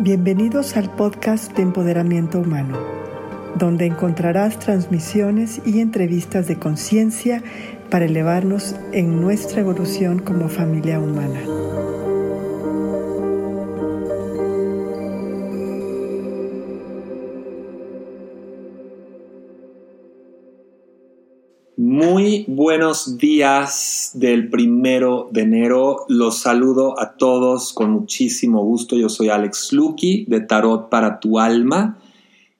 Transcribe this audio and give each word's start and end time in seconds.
Bienvenidos 0.00 0.76
al 0.76 0.94
podcast 0.94 1.52
de 1.56 1.62
Empoderamiento 1.62 2.38
Humano, 2.38 2.78
donde 3.56 3.84
encontrarás 3.84 4.56
transmisiones 4.60 5.60
y 5.66 5.80
entrevistas 5.80 6.46
de 6.46 6.56
conciencia 6.56 7.42
para 7.90 8.04
elevarnos 8.04 8.76
en 8.92 9.20
nuestra 9.20 9.60
evolución 9.60 10.20
como 10.20 10.48
familia 10.48 11.00
humana. 11.00 11.40
Buenos 22.50 23.18
días 23.18 24.12
del 24.14 24.48
primero 24.48 25.28
de 25.30 25.42
enero. 25.42 26.06
Los 26.08 26.38
saludo 26.38 26.98
a 26.98 27.12
todos 27.18 27.74
con 27.74 27.90
muchísimo 27.90 28.64
gusto. 28.64 28.96
Yo 28.96 29.10
soy 29.10 29.28
Alex 29.28 29.74
Lucky 29.74 30.24
de 30.26 30.40
Tarot 30.40 30.88
para 30.88 31.20
tu 31.20 31.38
alma 31.38 31.98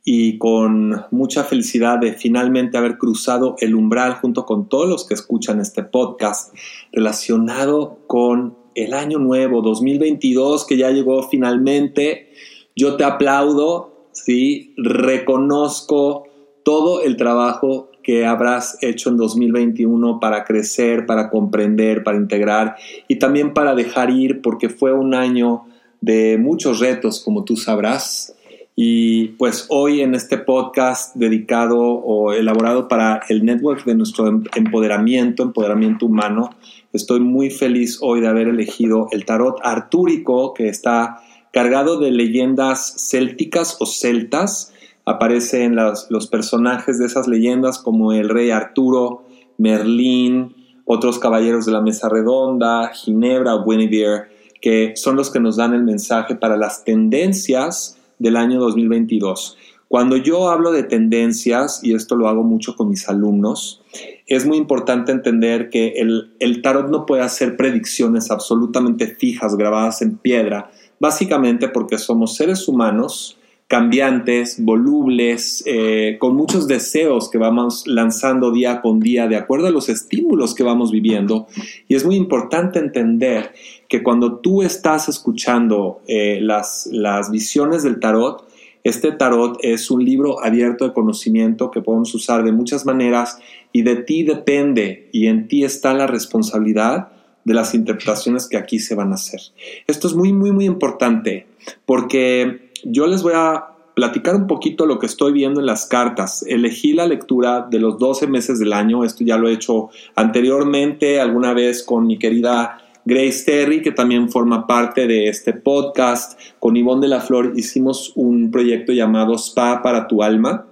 y 0.05 0.37
con 0.37 1.07
mucha 1.11 1.43
felicidad 1.45 1.99
de 1.99 2.13
finalmente 2.13 2.77
haber 2.77 2.99
cruzado 2.99 3.57
el 3.61 3.75
umbral 3.75 4.17
junto 4.17 4.45
con 4.45 4.69
todos 4.69 4.91
los 4.91 5.07
que 5.07 5.15
escuchan 5.15 5.59
este 5.59 5.83
podcast 5.83 6.55
relacionado 6.93 8.01
con 8.07 8.59
el 8.75 8.93
año 8.93 9.19
nuevo 9.19 9.63
2022 9.63 10.67
que 10.67 10.77
ya 10.77 10.91
llegó 10.91 11.23
finalmente. 11.31 12.29
Yo 12.77 12.99
te 12.99 13.05
aplaudo, 13.05 14.11
¿sí? 14.13 14.75
reconozco 14.77 16.25
todo 16.63 17.01
el 17.01 17.17
trabajo 17.17 17.88
que 18.09 18.25
habrás 18.25 18.79
hecho 18.81 19.11
en 19.11 19.19
2021 19.19 20.19
para 20.19 20.43
crecer, 20.43 21.05
para 21.05 21.29
comprender, 21.29 22.03
para 22.03 22.17
integrar 22.17 22.75
y 23.07 23.17
también 23.17 23.53
para 23.53 23.75
dejar 23.75 24.09
ir, 24.09 24.41
porque 24.41 24.71
fue 24.71 24.95
un 24.95 25.13
año 25.13 25.67
de 26.01 26.39
muchos 26.39 26.81
retos, 26.81 27.21
como 27.21 27.45
tú 27.45 27.59
sabrás. 27.59 28.35
Y 28.75 29.33
pues 29.37 29.67
hoy 29.69 30.01
en 30.01 30.15
este 30.15 30.39
podcast 30.39 31.17
dedicado 31.17 31.79
o 31.79 32.33
elaborado 32.33 32.89
para 32.89 33.21
el 33.29 33.45
network 33.45 33.85
de 33.85 33.97
nuestro 33.97 34.27
em-, 34.27 34.45
empoderamiento, 34.57 35.43
empoderamiento 35.43 36.07
humano, 36.07 36.49
estoy 36.95 37.21
muy 37.21 37.51
feliz 37.51 37.99
hoy 38.01 38.23
de 38.23 38.29
haber 38.29 38.49
elegido 38.49 39.09
el 39.13 39.27
tarot 39.27 39.59
artúrico 39.63 40.55
que 40.55 40.69
está 40.71 41.21
cargado 41.53 42.01
de 42.01 42.11
leyendas 42.11 43.11
célticas 43.11 43.77
o 43.81 43.85
celtas 43.85 44.73
aparecen 45.09 45.77
los 45.77 46.27
personajes 46.27 46.99
de 46.99 47.07
esas 47.07 47.27
leyendas 47.27 47.79
como 47.79 48.13
el 48.13 48.29
rey 48.29 48.51
Arturo, 48.51 49.25
Merlín, 49.57 50.55
otros 50.85 51.19
caballeros 51.19 51.67
de 51.67 51.73
la 51.73 51.81
mesa 51.81 52.09
redonda, 52.09 52.91
Ginebra 52.95 53.63
Guinevere, 53.67 54.29
que 54.61 54.93
son 54.97 55.17
los 55.17 55.31
que 55.31 55.41
nos 55.41 55.57
dan 55.57 55.75
el 55.75 55.83
mensaje 55.83 56.35
para 56.35 56.57
las 56.57 56.85
tendencias 56.85 57.99
del 58.19 58.37
año 58.37 58.61
2022. 58.61 59.57
Cuando 59.89 60.19
yo 60.19 60.51
hablo 60.51 60.73
de 60.73 60.83
tendencias, 60.83 61.81
y 61.83 61.95
esto 61.95 62.15
lo 62.15 62.29
hago 62.29 62.43
mucho 62.43 62.77
con 62.77 62.91
mis 62.91 63.09
alumnos, 63.09 63.83
es 64.27 64.45
muy 64.45 64.59
importante 64.59 65.13
entender 65.13 65.71
que 65.71 65.95
el 66.39 66.63
tarot 66.63 66.91
no 66.91 67.07
puede 67.07 67.23
hacer 67.23 67.57
predicciones 67.57 68.31
absolutamente 68.31 69.07
fijas, 69.07 69.57
grabadas 69.57 70.03
en 70.03 70.19
piedra, 70.19 70.71
básicamente 71.01 71.69
porque 71.69 71.97
somos 71.97 72.37
seres 72.37 72.69
humanos 72.69 73.38
cambiantes, 73.69 74.65
volubles, 74.65 75.63
eh, 75.67 76.17
con 76.19 76.35
muchos 76.35 76.67
deseos 76.67 77.31
que 77.31 77.37
vamos 77.37 77.87
lanzando 77.87 78.51
día 78.51 78.81
con 78.81 78.99
día 78.99 79.29
de 79.29 79.37
acuerdo 79.37 79.67
a 79.67 79.71
los 79.71 79.91
estímulos 79.91 80.55
que 80.55 80.63
vamos 80.63 80.91
viviendo. 80.91 81.47
Y 81.87 81.95
es 81.95 82.05
muy 82.05 82.17
importante 82.17 82.79
entender 82.79 83.53
que 83.87 84.03
cuando 84.03 84.39
tú 84.39 84.63
estás 84.63 85.11
escuchando 85.11 86.01
eh, 86.09 86.39
las, 86.41 86.89
las 86.91 87.31
visiones 87.31 87.83
del 87.83 88.01
tarot, 88.01 88.49
este 88.85 89.13
tarot 89.13 89.59
es 89.61 89.91
un 89.91 90.03
libro 90.03 90.43
abierto 90.43 90.87
de 90.87 90.95
conocimiento 90.95 91.71
que 91.71 91.83
podemos 91.83 92.15
usar 92.15 92.45
de 92.45 92.53
muchas 92.53 92.87
maneras 92.87 93.39
y 93.71 93.83
de 93.83 93.97
ti 93.97 94.23
depende 94.23 95.11
y 95.13 95.27
en 95.27 95.47
ti 95.47 95.65
está 95.65 95.93
la 95.93 96.07
responsabilidad 96.07 97.09
de 97.45 97.55
las 97.55 97.75
interpretaciones 97.75 98.47
que 98.47 98.57
aquí 98.57 98.79
se 98.79 98.95
van 98.95 99.13
a 99.13 99.17
hacer. 99.17 99.41
Esto 99.87 100.07
es 100.07 100.15
muy, 100.15 100.33
muy, 100.33 100.53
muy 100.53 100.65
importante 100.65 101.47
porque 101.85 102.68
yo 102.85 103.07
les 103.07 103.23
voy 103.23 103.33
a 103.35 103.67
platicar 103.95 104.37
un 104.37 104.47
poquito 104.47 104.87
lo 104.87 104.99
que 104.99 105.07
estoy 105.07 105.33
viendo 105.33 105.59
en 105.59 105.67
las 105.67 105.87
cartas. 105.87 106.45
Elegí 106.47 106.93
la 106.93 107.07
lectura 107.07 107.67
de 107.69 107.81
los 107.81 107.99
12 107.99 108.29
meses 108.29 108.59
del 108.61 108.73
año, 108.73 109.03
esto 109.03 109.25
ya 109.25 109.37
lo 109.37 109.49
he 109.49 109.53
hecho 109.53 109.89
anteriormente 110.15 111.21
alguna 111.21 111.53
vez 111.53 111.83
con 111.83 112.07
mi 112.07 112.17
querida 112.19 112.79
Grace 113.05 113.45
Terry, 113.45 113.83
que 113.83 113.91
también 113.91 114.31
forma 114.31 114.67
parte 114.67 115.07
de 115.07 115.29
este 115.29 115.53
podcast. 115.53 116.39
Con 116.59 116.77
Ivonne 116.77 117.01
de 117.01 117.09
la 117.09 117.21
Flor 117.21 117.55
hicimos 117.57 118.13
un 118.15 118.51
proyecto 118.51 118.93
llamado 118.93 119.35
Spa 119.35 119.83
para 119.83 120.07
tu 120.07 120.23
alma 120.23 120.67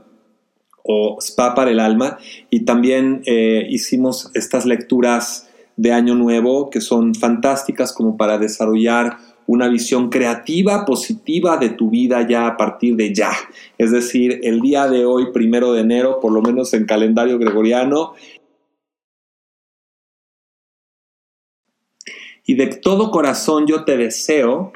o 0.84 1.16
Spa 1.21 1.55
para 1.55 1.71
el 1.71 1.81
alma 1.81 2.19
y 2.49 2.61
también 2.61 3.22
eh, 3.27 3.66
hicimos 3.69 4.31
estas 4.34 4.66
lecturas 4.66 5.49
de 5.77 5.93
Año 5.93 6.15
Nuevo 6.15 6.71
que 6.71 6.81
son 6.81 7.15
fantásticas 7.15 7.93
como 7.93 8.16
para 8.16 8.39
desarrollar 8.39 9.16
una 9.47 9.69
visión 9.69 10.11
creativa, 10.11 10.84
positiva 10.84 11.57
de 11.57 11.71
tu 11.71 11.91
vida 11.91 12.27
ya 12.27 12.47
a 12.47 12.57
partir 12.57 12.97
de 12.97 13.15
ya. 13.15 13.31
Es 13.79 13.91
decir, 13.91 14.41
el 14.43 14.61
día 14.61 14.89
de 14.89 15.05
hoy, 15.05 15.33
primero 15.33 15.73
de 15.73 15.81
enero, 15.83 16.21
por 16.21 16.33
lo 16.33 16.43
menos 16.43 16.75
en 16.75 16.84
calendario 16.87 17.39
gregoriano. 17.39 18.15
Y 22.45 22.55
de 22.55 22.67
todo 22.67 23.11
corazón 23.11 23.67
yo 23.67 23.84
te 23.84 23.97
deseo 23.97 24.73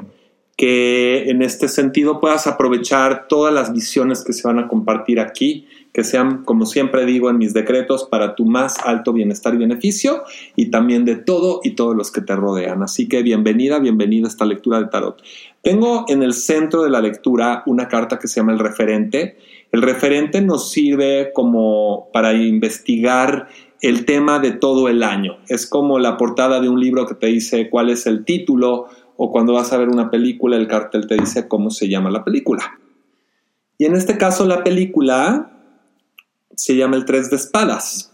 que 0.56 1.30
en 1.30 1.40
este 1.40 1.68
sentido 1.68 2.20
puedas 2.20 2.46
aprovechar 2.46 3.28
todas 3.28 3.54
las 3.54 3.72
visiones 3.72 4.22
que 4.22 4.32
se 4.32 4.46
van 4.46 4.58
a 4.58 4.68
compartir 4.68 5.18
aquí 5.18 5.66
que 5.92 6.04
sean, 6.04 6.44
como 6.44 6.66
siempre 6.66 7.04
digo 7.04 7.30
en 7.30 7.38
mis 7.38 7.52
decretos, 7.52 8.04
para 8.04 8.34
tu 8.34 8.44
más 8.44 8.78
alto 8.84 9.12
bienestar 9.12 9.54
y 9.54 9.58
beneficio 9.58 10.22
y 10.56 10.70
también 10.70 11.04
de 11.04 11.16
todo 11.16 11.60
y 11.64 11.72
todos 11.72 11.96
los 11.96 12.12
que 12.12 12.20
te 12.20 12.36
rodean. 12.36 12.82
Así 12.82 13.08
que 13.08 13.22
bienvenida, 13.22 13.78
bienvenida 13.78 14.26
a 14.26 14.30
esta 14.30 14.44
lectura 14.44 14.80
de 14.80 14.86
tarot. 14.86 15.20
Tengo 15.62 16.04
en 16.08 16.22
el 16.22 16.32
centro 16.32 16.82
de 16.82 16.90
la 16.90 17.00
lectura 17.00 17.62
una 17.66 17.88
carta 17.88 18.18
que 18.18 18.28
se 18.28 18.40
llama 18.40 18.52
el 18.52 18.60
referente. 18.60 19.36
El 19.72 19.82
referente 19.82 20.40
nos 20.40 20.70
sirve 20.70 21.32
como 21.34 22.08
para 22.12 22.32
investigar 22.32 23.48
el 23.82 24.04
tema 24.04 24.38
de 24.38 24.52
todo 24.52 24.88
el 24.88 25.02
año. 25.02 25.38
Es 25.48 25.66
como 25.66 25.98
la 25.98 26.16
portada 26.16 26.60
de 26.60 26.68
un 26.68 26.80
libro 26.80 27.06
que 27.06 27.14
te 27.14 27.26
dice 27.26 27.68
cuál 27.70 27.90
es 27.90 28.06
el 28.06 28.24
título 28.24 28.86
o 29.16 29.30
cuando 29.30 29.54
vas 29.54 29.72
a 29.72 29.78
ver 29.78 29.88
una 29.88 30.10
película 30.10 30.56
el 30.56 30.68
cartel 30.68 31.06
te 31.06 31.16
dice 31.16 31.48
cómo 31.48 31.70
se 31.70 31.88
llama 31.88 32.10
la 32.10 32.24
película. 32.24 32.78
Y 33.76 33.86
en 33.86 33.96
este 33.96 34.18
caso 34.18 34.46
la 34.46 34.62
película 34.62 35.49
se 36.60 36.76
llama 36.76 36.96
el 36.96 37.06
tres 37.06 37.30
de 37.30 37.36
espadas. 37.36 38.12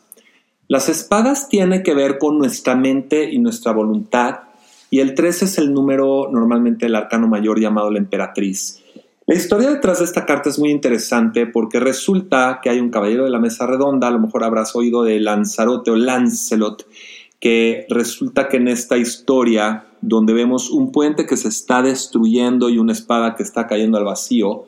Las 0.69 0.89
espadas 0.89 1.49
tienen 1.49 1.83
que 1.83 1.95
ver 1.95 2.17
con 2.17 2.39
nuestra 2.39 2.77
mente 2.77 3.29
y 3.33 3.41
nuestra 3.41 3.73
voluntad 3.73 4.39
y 4.89 5.01
el 5.01 5.17
tres 5.17 5.43
es 5.43 5.59
el 5.59 5.73
número 5.73 6.29
normalmente 6.31 6.87
del 6.87 6.95
arcano 6.95 7.27
mayor 7.27 7.59
llamado 7.59 7.91
la 7.91 7.99
emperatriz. 7.99 8.85
La 9.27 9.35
historia 9.35 9.69
detrás 9.69 9.99
de 9.99 10.05
esta 10.05 10.25
carta 10.25 10.49
es 10.49 10.61
muy 10.61 10.71
interesante 10.71 11.47
porque 11.47 11.81
resulta 11.81 12.61
que 12.63 12.71
hay 12.71 12.79
un 12.79 12.91
caballero 12.91 13.25
de 13.25 13.31
la 13.31 13.41
mesa 13.41 13.67
redonda, 13.67 14.07
a 14.07 14.13
lo 14.13 14.21
mejor 14.21 14.45
habrás 14.45 14.77
oído 14.77 15.03
de 15.03 15.19
Lanzarote 15.19 15.91
o 15.91 15.97
Lancelot, 15.97 16.87
que 17.41 17.85
resulta 17.89 18.47
que 18.47 18.59
en 18.59 18.69
esta 18.69 18.97
historia, 18.97 19.87
donde 20.03 20.33
vemos 20.33 20.71
un 20.71 20.93
puente 20.93 21.27
que 21.27 21.37
se 21.37 21.49
está 21.49 21.83
destruyendo 21.83 22.71
y 22.71 22.79
una 22.79 22.93
espada 22.93 23.35
que 23.35 23.43
está 23.43 23.67
cayendo 23.67 23.99
al 23.99 24.05
vacío, 24.05 24.67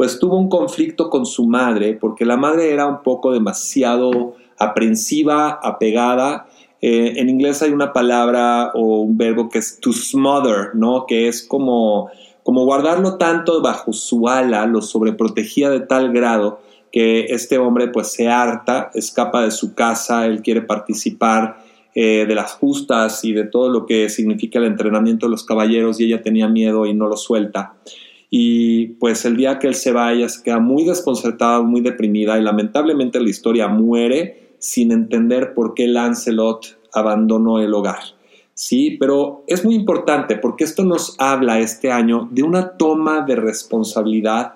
pues 0.00 0.18
tuvo 0.18 0.38
un 0.38 0.48
conflicto 0.48 1.10
con 1.10 1.26
su 1.26 1.46
madre, 1.46 1.92
porque 1.92 2.24
la 2.24 2.38
madre 2.38 2.72
era 2.72 2.86
un 2.86 3.02
poco 3.02 3.32
demasiado 3.32 4.34
aprensiva, 4.56 5.60
apegada. 5.62 6.46
Eh, 6.80 7.12
en 7.16 7.28
inglés 7.28 7.60
hay 7.60 7.72
una 7.72 7.92
palabra 7.92 8.70
o 8.72 9.02
un 9.02 9.18
verbo 9.18 9.50
que 9.50 9.58
es 9.58 9.78
to 9.78 9.92
smother, 9.92 10.70
¿no? 10.72 11.04
Que 11.06 11.28
es 11.28 11.42
como, 11.42 12.08
como 12.42 12.64
guardarlo 12.64 13.18
tanto 13.18 13.60
bajo 13.60 13.92
su 13.92 14.26
ala, 14.26 14.64
lo 14.64 14.80
sobreprotegía 14.80 15.68
de 15.68 15.80
tal 15.80 16.14
grado 16.14 16.62
que 16.90 17.26
este 17.26 17.58
hombre 17.58 17.88
pues 17.88 18.10
se 18.10 18.26
harta, 18.26 18.90
escapa 18.94 19.42
de 19.42 19.50
su 19.50 19.74
casa, 19.74 20.24
él 20.24 20.40
quiere 20.40 20.62
participar 20.62 21.58
eh, 21.94 22.24
de 22.26 22.34
las 22.34 22.52
justas 22.52 23.22
y 23.22 23.34
de 23.34 23.44
todo 23.44 23.68
lo 23.68 23.84
que 23.84 24.08
significa 24.08 24.60
el 24.60 24.64
entrenamiento 24.64 25.26
de 25.26 25.32
los 25.32 25.44
caballeros 25.44 26.00
y 26.00 26.06
ella 26.06 26.22
tenía 26.22 26.48
miedo 26.48 26.86
y 26.86 26.94
no 26.94 27.06
lo 27.06 27.18
suelta 27.18 27.74
y 28.30 28.86
pues 28.94 29.24
el 29.24 29.36
día 29.36 29.58
que 29.58 29.66
él 29.66 29.74
se 29.74 29.92
va 29.92 30.12
ella 30.12 30.28
se 30.28 30.42
queda 30.42 30.60
muy 30.60 30.84
desconcertada, 30.84 31.60
muy 31.62 31.80
deprimida 31.80 32.38
y 32.38 32.42
lamentablemente 32.42 33.20
la 33.20 33.28
historia 33.28 33.66
muere 33.66 34.54
sin 34.60 34.92
entender 34.92 35.52
por 35.52 35.74
qué 35.74 35.88
Lancelot 35.88 36.78
abandonó 36.92 37.58
el 37.58 37.74
hogar. 37.74 37.98
Sí, 38.54 38.96
pero 39.00 39.42
es 39.46 39.64
muy 39.64 39.74
importante 39.74 40.36
porque 40.36 40.64
esto 40.64 40.84
nos 40.84 41.16
habla 41.18 41.58
este 41.58 41.90
año 41.90 42.28
de 42.30 42.42
una 42.42 42.76
toma 42.76 43.22
de 43.22 43.34
responsabilidad 43.34 44.54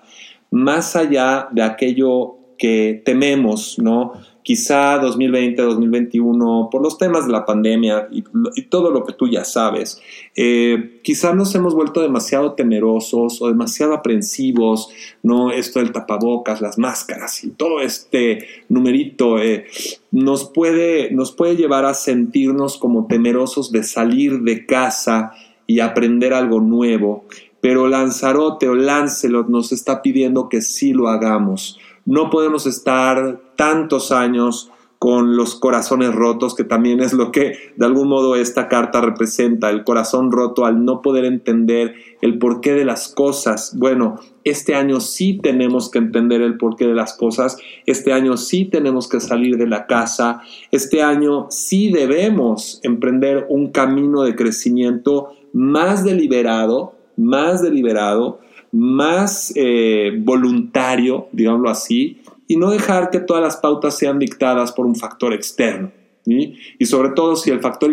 más 0.51 0.95
allá 0.95 1.49
de 1.51 1.63
aquello 1.63 2.37
que 2.59 3.03
tememos, 3.05 3.79
¿no? 3.79 4.13
Quizá 4.45 4.99
2020, 4.99 5.61
2021, 5.63 6.69
por 6.71 6.83
los 6.83 6.99
temas 6.99 7.27
de 7.27 7.33
la 7.33 7.47
pandemia 7.47 8.09
y, 8.13 8.23
todo 8.69 8.91
lo 8.91 9.05
que 9.05 9.15
tú 9.15 9.27
ya 9.27 9.43
sabes, 9.45 10.01
eh, 10.37 11.01
quizá 11.03 11.33
nos 11.35 11.55
hemos 11.55 11.75
vuelto 11.75 12.03
demasiado 12.03 12.53
temerosos 12.53 13.41
o 13.41 13.49
demasiado 13.49 13.95
aprensivos, 13.95 14.91
¿no? 15.23 15.51
Esto 15.51 15.81
del 15.81 15.93
tapabocas, 15.93 16.61
las 16.61 16.79
máscaras 16.79 17.43
y 17.43 17.51
todo 17.51 17.81
este 17.81 18.47
numerito 18.69 19.39
eh, 19.39 19.65
nos, 20.11 20.45
puede, 20.45 21.11
nos 21.11 21.33
puede 21.33 21.57
llevar 21.57 21.87
a 21.87 21.95
sentirnos 21.95 22.77
como 22.77 23.07
temerosos 23.07 23.73
de 23.73 23.83
salir 23.83 24.41
de 24.41 24.67
casa 24.67 25.33
y 25.67 25.81
aprender 25.81 26.35
algo 26.35 26.61
nuevo. 26.61 27.25
Pero 27.63 27.89
Lanzarote 27.89 28.69
o 28.69 28.75
Lancelot 28.75 29.49
nos 29.49 29.73
está 29.73 30.03
pidiendo 30.03 30.51
que 30.51 30.61
sí 30.61 30.93
lo 30.93 31.09
hagamos 31.09 31.79
no 32.05 32.31
podemos 32.31 32.67
estar 32.67 33.41
tantos 33.57 34.13
años 34.13 34.71
con 35.05 35.37
los 35.37 35.55
corazones 35.55 36.15
rotos, 36.15 36.55
que 36.55 36.65
también 36.65 37.01
es 37.01 37.13
lo 37.13 37.31
que 37.31 37.59
de 37.77 37.85
algún 37.85 38.09
modo 38.09 38.37
esta 38.37 38.69
carta 38.69 39.03
representa, 39.03 39.69
el 39.69 39.85
corazón 39.85 40.33
roto 40.33 40.65
al 40.65 40.83
no 40.83 41.03
poder 41.03 41.27
entender 41.27 41.95
el 42.23 42.39
porqué 42.39 42.73
de 42.73 42.87
las 42.87 43.09
cosas. 43.09 43.75
Bueno, 43.77 44.19
este 44.45 44.75
año 44.75 45.01
sí 45.01 45.39
tenemos 45.43 45.91
que 45.91 45.99
entender 45.99 46.41
el 46.41 46.57
porqué 46.57 46.87
de 46.87 46.95
las 46.95 47.13
cosas, 47.13 47.59
este 47.85 48.15
año 48.15 48.39
sí 48.39 48.65
tenemos 48.65 49.07
que 49.07 49.21
salir 49.21 49.59
de 49.59 49.67
la 49.67 49.87
casa, 49.87 50.41
este 50.71 51.03
año 51.03 51.49
sí 51.51 51.93
debemos 51.93 52.81
emprender 52.83 53.45
un 53.51 53.73
camino 53.73 54.23
de 54.23 54.35
crecimiento 54.35 55.33
más 55.53 56.03
deliberado, 56.03 56.95
más 57.19 57.63
deliberado, 57.63 58.41
más 58.75 59.53
eh, 59.55 60.13
voluntario, 60.19 61.29
digámoslo 61.33 61.71
así, 61.71 62.21
y 62.49 62.57
no 62.57 62.71
dejar 62.71 63.11
que 63.11 63.21
todas 63.21 63.43
las 63.43 63.57
pautas 63.57 63.97
sean 63.97 64.19
dictadas 64.19 64.73
por 64.73 64.85
un 64.85 64.97
factor 64.97 65.33
externo. 65.33 65.93
Y 66.27 66.87
sobre 66.87 67.11
todo 67.11 67.37
si 67.37 67.51
el 67.51 67.61
factor 67.61 67.93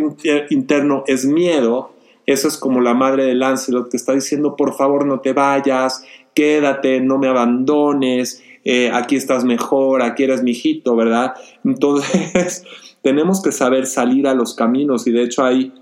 interno 0.50 1.04
es 1.06 1.26
miedo, 1.26 1.92
eso 2.26 2.48
es 2.48 2.58
como 2.58 2.80
la 2.80 2.94
madre 2.94 3.26
de 3.26 3.36
Lancelot 3.36 3.90
que 3.90 3.98
está 3.98 4.14
diciendo, 4.14 4.56
por 4.56 4.76
favor 4.76 5.06
no 5.06 5.20
te 5.20 5.34
vayas, 5.34 6.04
quédate, 6.34 7.02
no 7.02 7.18
me 7.18 7.28
abandones, 7.28 8.42
eh, 8.64 8.90
aquí 8.94 9.16
estás 9.18 9.44
mejor, 9.44 10.02
aquí 10.02 10.24
eres 10.24 10.44
mi 10.44 10.52
hijito, 10.52 10.96
¿verdad? 10.96 11.34
Entonces 11.66 12.64
tenemos 13.02 13.42
que 13.42 13.52
saber 13.52 13.86
salir 13.86 14.28
a 14.28 14.34
los 14.34 14.54
caminos 14.54 15.08
y 15.08 15.12
de 15.12 15.24
hecho 15.24 15.44
hay 15.44 15.74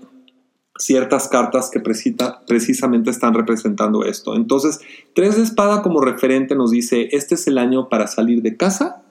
ciertas 0.80 1.28
cartas 1.28 1.70
que 1.70 1.78
precisamente 1.80 3.10
están 3.10 3.34
representando 3.34 4.04
esto. 4.04 4.34
Entonces, 4.34 4.80
Tres 5.14 5.36
de 5.36 5.42
Espada 5.42 5.82
como 5.82 6.00
referente 6.00 6.54
nos 6.54 6.70
dice, 6.70 7.10
este 7.12 7.34
es 7.34 7.46
el 7.46 7.58
año 7.58 7.88
para 7.88 8.06
salir 8.06 8.40
de 8.40 8.56
casa, 8.56 9.02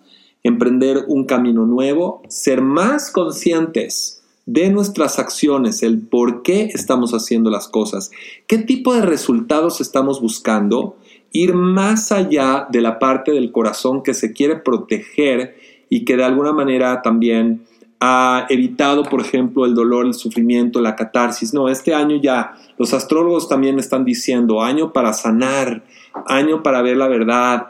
emprender 0.44 1.06
un 1.08 1.26
camino 1.26 1.66
nuevo, 1.66 2.24
ser 2.28 2.62
más 2.62 3.12
conscientes 3.12 4.24
de 4.48 4.72
nuestras 4.72 5.20
acciones, 5.20 5.84
el 5.84 6.00
por 6.00 6.42
qué 6.42 6.72
estamos 6.74 7.14
haciendo 7.14 7.52
las 7.52 7.68
cosas, 7.68 8.10
qué 8.48 8.58
tipo 8.58 8.96
de 8.96 9.04
resultados 9.04 9.80
estamos 9.80 10.22
buscando, 10.22 10.98
ir 11.32 11.54
más 11.54 12.12
allá 12.12 12.68
de 12.72 12.82
la 12.82 12.98
parte 12.98 13.32
del 13.32 13.52
corazón 13.52 14.02
que 14.02 14.16
se 14.16 14.34
quiere 14.34 14.56
proteger 14.56 15.56
y 15.88 16.04
que 16.04 16.18
de 16.18 16.24
alguna 16.24 16.52
manera 16.52 17.04
también 17.04 17.68
ha 18.00 18.46
evitado, 18.50 19.04
por 19.04 19.20
ejemplo, 19.20 19.66
el 19.66 19.76
dolor, 19.76 20.06
el 20.06 20.14
sufrimiento, 20.14 20.80
la 20.80 20.96
catarsis. 20.96 21.54
No, 21.54 21.68
este 21.68 21.94
año 21.94 22.16
ya 22.16 22.56
los 22.78 22.94
astrólogos 22.94 23.50
también 23.50 23.78
están 23.78 24.06
diciendo 24.06 24.62
año 24.62 24.94
para 24.94 25.12
sanar, 25.14 25.84
año 26.26 26.64
para 26.64 26.82
ver 26.82 26.98
la 26.98 27.08
verdad, 27.08 27.68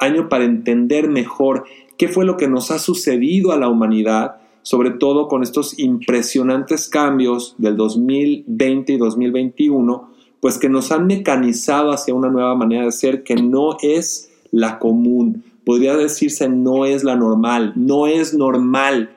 año 0.00 0.28
para 0.28 0.44
entender 0.44 1.08
mejor 1.08 1.64
qué 1.98 2.08
fue 2.08 2.24
lo 2.24 2.36
que 2.36 2.48
nos 2.48 2.70
ha 2.70 2.78
sucedido 2.78 3.52
a 3.52 3.58
la 3.58 3.68
humanidad, 3.68 4.36
sobre 4.62 4.90
todo 4.90 5.28
con 5.28 5.42
estos 5.42 5.78
impresionantes 5.78 6.88
cambios 6.88 7.54
del 7.58 7.76
2020 7.76 8.94
y 8.94 8.96
2021, 8.96 10.08
pues 10.40 10.58
que 10.58 10.70
nos 10.70 10.92
han 10.92 11.06
mecanizado 11.06 11.92
hacia 11.92 12.14
una 12.14 12.30
nueva 12.30 12.54
manera 12.54 12.86
de 12.86 12.92
ser 12.92 13.22
que 13.22 13.36
no 13.36 13.76
es 13.82 14.30
la 14.50 14.78
común, 14.78 15.44
podría 15.64 15.96
decirse 15.96 16.48
no 16.48 16.86
es 16.86 17.04
la 17.04 17.16
normal, 17.16 17.74
no 17.76 18.06
es 18.06 18.34
normal 18.34 19.10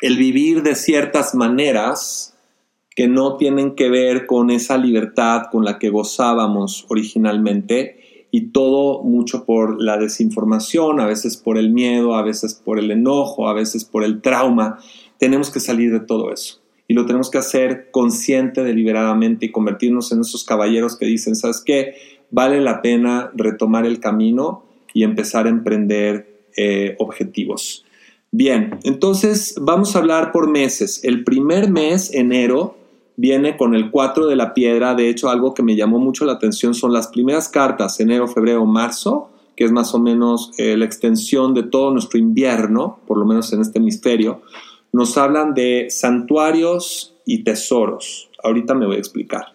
el 0.00 0.16
vivir 0.16 0.62
de 0.62 0.74
ciertas 0.74 1.34
maneras 1.34 2.34
que 2.96 3.08
no 3.08 3.36
tienen 3.36 3.74
que 3.74 3.88
ver 3.88 4.26
con 4.26 4.50
esa 4.50 4.76
libertad 4.76 5.44
con 5.50 5.64
la 5.64 5.78
que 5.78 5.90
gozábamos 5.90 6.86
originalmente 6.88 8.26
y 8.30 8.48
todo 8.48 9.02
mucho 9.02 9.44
por 9.44 9.80
la 9.80 9.96
desinformación, 9.96 11.00
a 11.00 11.06
veces 11.06 11.36
por 11.36 11.58
el 11.58 11.70
miedo, 11.70 12.14
a 12.14 12.22
veces 12.22 12.54
por 12.54 12.78
el 12.78 12.90
enojo, 12.90 13.48
a 13.48 13.54
veces 13.54 13.84
por 13.84 14.04
el 14.04 14.20
trauma. 14.20 14.78
Tenemos 15.18 15.50
que 15.50 15.60
salir 15.60 15.92
de 15.92 16.00
todo 16.00 16.32
eso 16.32 16.60
y 16.90 16.94
lo 16.94 17.06
tenemos 17.06 17.30
que 17.30 17.38
hacer 17.38 17.90
consciente, 17.92 18.64
deliberadamente 18.64 19.46
y 19.46 19.52
convertirnos 19.52 20.10
en 20.12 20.22
esos 20.22 20.44
caballeros 20.44 20.96
que 20.96 21.06
dicen, 21.06 21.36
¿sabes 21.36 21.62
qué? 21.64 21.94
Vale 22.30 22.60
la 22.60 22.82
pena 22.82 23.30
retomar 23.34 23.86
el 23.86 24.00
camino 24.00 24.64
y 24.92 25.04
empezar 25.04 25.46
a 25.46 25.50
emprender 25.50 26.42
eh, 26.56 26.96
objetivos. 26.98 27.84
Bien, 28.32 28.78
entonces 28.84 29.56
vamos 29.60 29.94
a 29.94 29.98
hablar 29.98 30.30
por 30.30 30.48
meses. 30.48 31.02
El 31.02 31.24
primer 31.24 31.68
mes, 31.68 32.14
enero, 32.14 32.76
viene 33.16 33.56
con 33.56 33.74
el 33.74 33.90
4 33.90 34.28
de 34.28 34.36
la 34.36 34.54
piedra. 34.54 34.94
De 34.94 35.08
hecho, 35.08 35.30
algo 35.30 35.52
que 35.52 35.64
me 35.64 35.74
llamó 35.74 35.98
mucho 35.98 36.24
la 36.24 36.34
atención 36.34 36.74
son 36.74 36.92
las 36.92 37.08
primeras 37.08 37.48
cartas, 37.48 37.98
enero, 37.98 38.28
febrero, 38.28 38.64
marzo, 38.66 39.30
que 39.56 39.64
es 39.64 39.72
más 39.72 39.94
o 39.94 39.98
menos 39.98 40.52
eh, 40.58 40.76
la 40.76 40.84
extensión 40.84 41.54
de 41.54 41.64
todo 41.64 41.90
nuestro 41.90 42.20
invierno, 42.20 43.00
por 43.06 43.18
lo 43.18 43.26
menos 43.26 43.52
en 43.52 43.62
este 43.62 43.78
hemisferio. 43.78 44.42
Nos 44.92 45.18
hablan 45.18 45.52
de 45.52 45.88
santuarios 45.90 47.16
y 47.26 47.42
tesoros. 47.42 48.30
Ahorita 48.44 48.74
me 48.74 48.86
voy 48.86 48.96
a 48.96 49.00
explicar. 49.00 49.46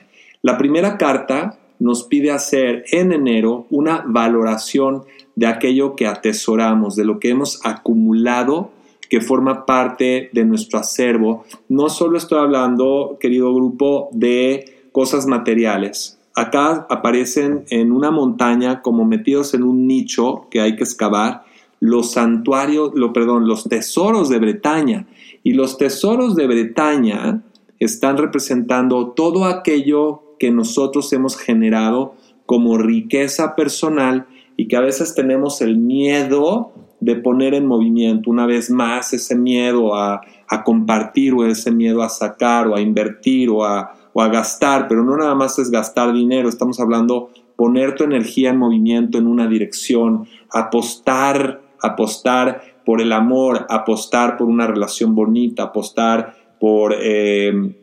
La 0.41 0.57
primera 0.57 0.97
carta 0.97 1.57
nos 1.79 2.03
pide 2.03 2.31
hacer 2.31 2.85
en 2.91 3.11
enero 3.11 3.67
una 3.69 4.03
valoración 4.05 5.03
de 5.35 5.47
aquello 5.47 5.95
que 5.95 6.07
atesoramos, 6.07 6.95
de 6.95 7.05
lo 7.05 7.19
que 7.19 7.29
hemos 7.29 7.59
acumulado 7.65 8.71
que 9.09 9.21
forma 9.21 9.65
parte 9.65 10.29
de 10.33 10.45
nuestro 10.45 10.79
acervo. 10.79 11.45
No 11.69 11.89
solo 11.89 12.17
estoy 12.17 12.39
hablando, 12.39 13.17
querido 13.19 13.53
grupo, 13.53 14.09
de 14.11 14.87
cosas 14.91 15.27
materiales. 15.27 16.17
Acá 16.33 16.85
aparecen 16.89 17.65
en 17.69 17.91
una 17.91 18.11
montaña 18.11 18.81
como 18.81 19.05
metidos 19.05 19.53
en 19.53 19.63
un 19.63 19.87
nicho 19.87 20.47
que 20.49 20.61
hay 20.61 20.75
que 20.75 20.83
excavar 20.83 21.43
los 21.79 22.13
santuarios, 22.13 22.91
lo, 22.95 23.13
perdón, 23.13 23.47
los 23.47 23.65
tesoros 23.65 24.29
de 24.29 24.39
Bretaña. 24.39 25.05
Y 25.43 25.53
los 25.53 25.77
tesoros 25.77 26.35
de 26.35 26.47
Bretaña 26.47 27.41
están 27.79 28.17
representando 28.17 29.09
todo 29.09 29.45
aquello 29.45 30.23
que 30.39 30.51
nosotros 30.51 31.11
hemos 31.13 31.37
generado 31.37 32.15
como 32.45 32.77
riqueza 32.77 33.55
personal 33.55 34.27
y 34.57 34.67
que 34.67 34.77
a 34.77 34.81
veces 34.81 35.15
tenemos 35.15 35.61
el 35.61 35.77
miedo 35.77 36.71
de 36.99 37.15
poner 37.15 37.53
en 37.53 37.67
movimiento 37.67 38.29
una 38.29 38.45
vez 38.45 38.69
más 38.69 39.13
ese 39.13 39.35
miedo 39.35 39.95
a, 39.95 40.21
compartir 40.63 41.33
o 41.33 41.45
ese 41.45 41.71
miedo 41.71 42.01
a 42.01 42.09
sacar 42.09 42.67
o 42.67 42.75
a 42.75 42.81
invertir 42.81 43.49
o 43.49 43.63
a, 43.65 43.91
gastar, 44.15 44.87
pero 44.87 45.03
no 45.03 45.17
nada 45.17 45.35
más 45.35 45.59
es 45.59 45.69
gastar 45.69 46.13
dinero, 46.13 46.47
estamos 46.47 46.79
hablando 46.79 47.31
poner 47.57 47.95
tu 47.95 48.05
energía 48.05 48.51
en 48.51 48.57
movimiento 48.57 49.17
en 49.17 49.27
una 49.27 49.47
dirección, 49.47 50.25
apostar, 50.51 51.61
apostar 51.81 52.61
por 52.85 53.01
el 53.01 53.11
amor, 53.11 53.65
apostar 53.69 54.37
por 54.37 54.47
una 54.47 54.67
relación 54.67 55.15
bonita, 55.15 55.63
apostar 55.63 56.33
por 56.61 56.95
eh, 56.97 57.75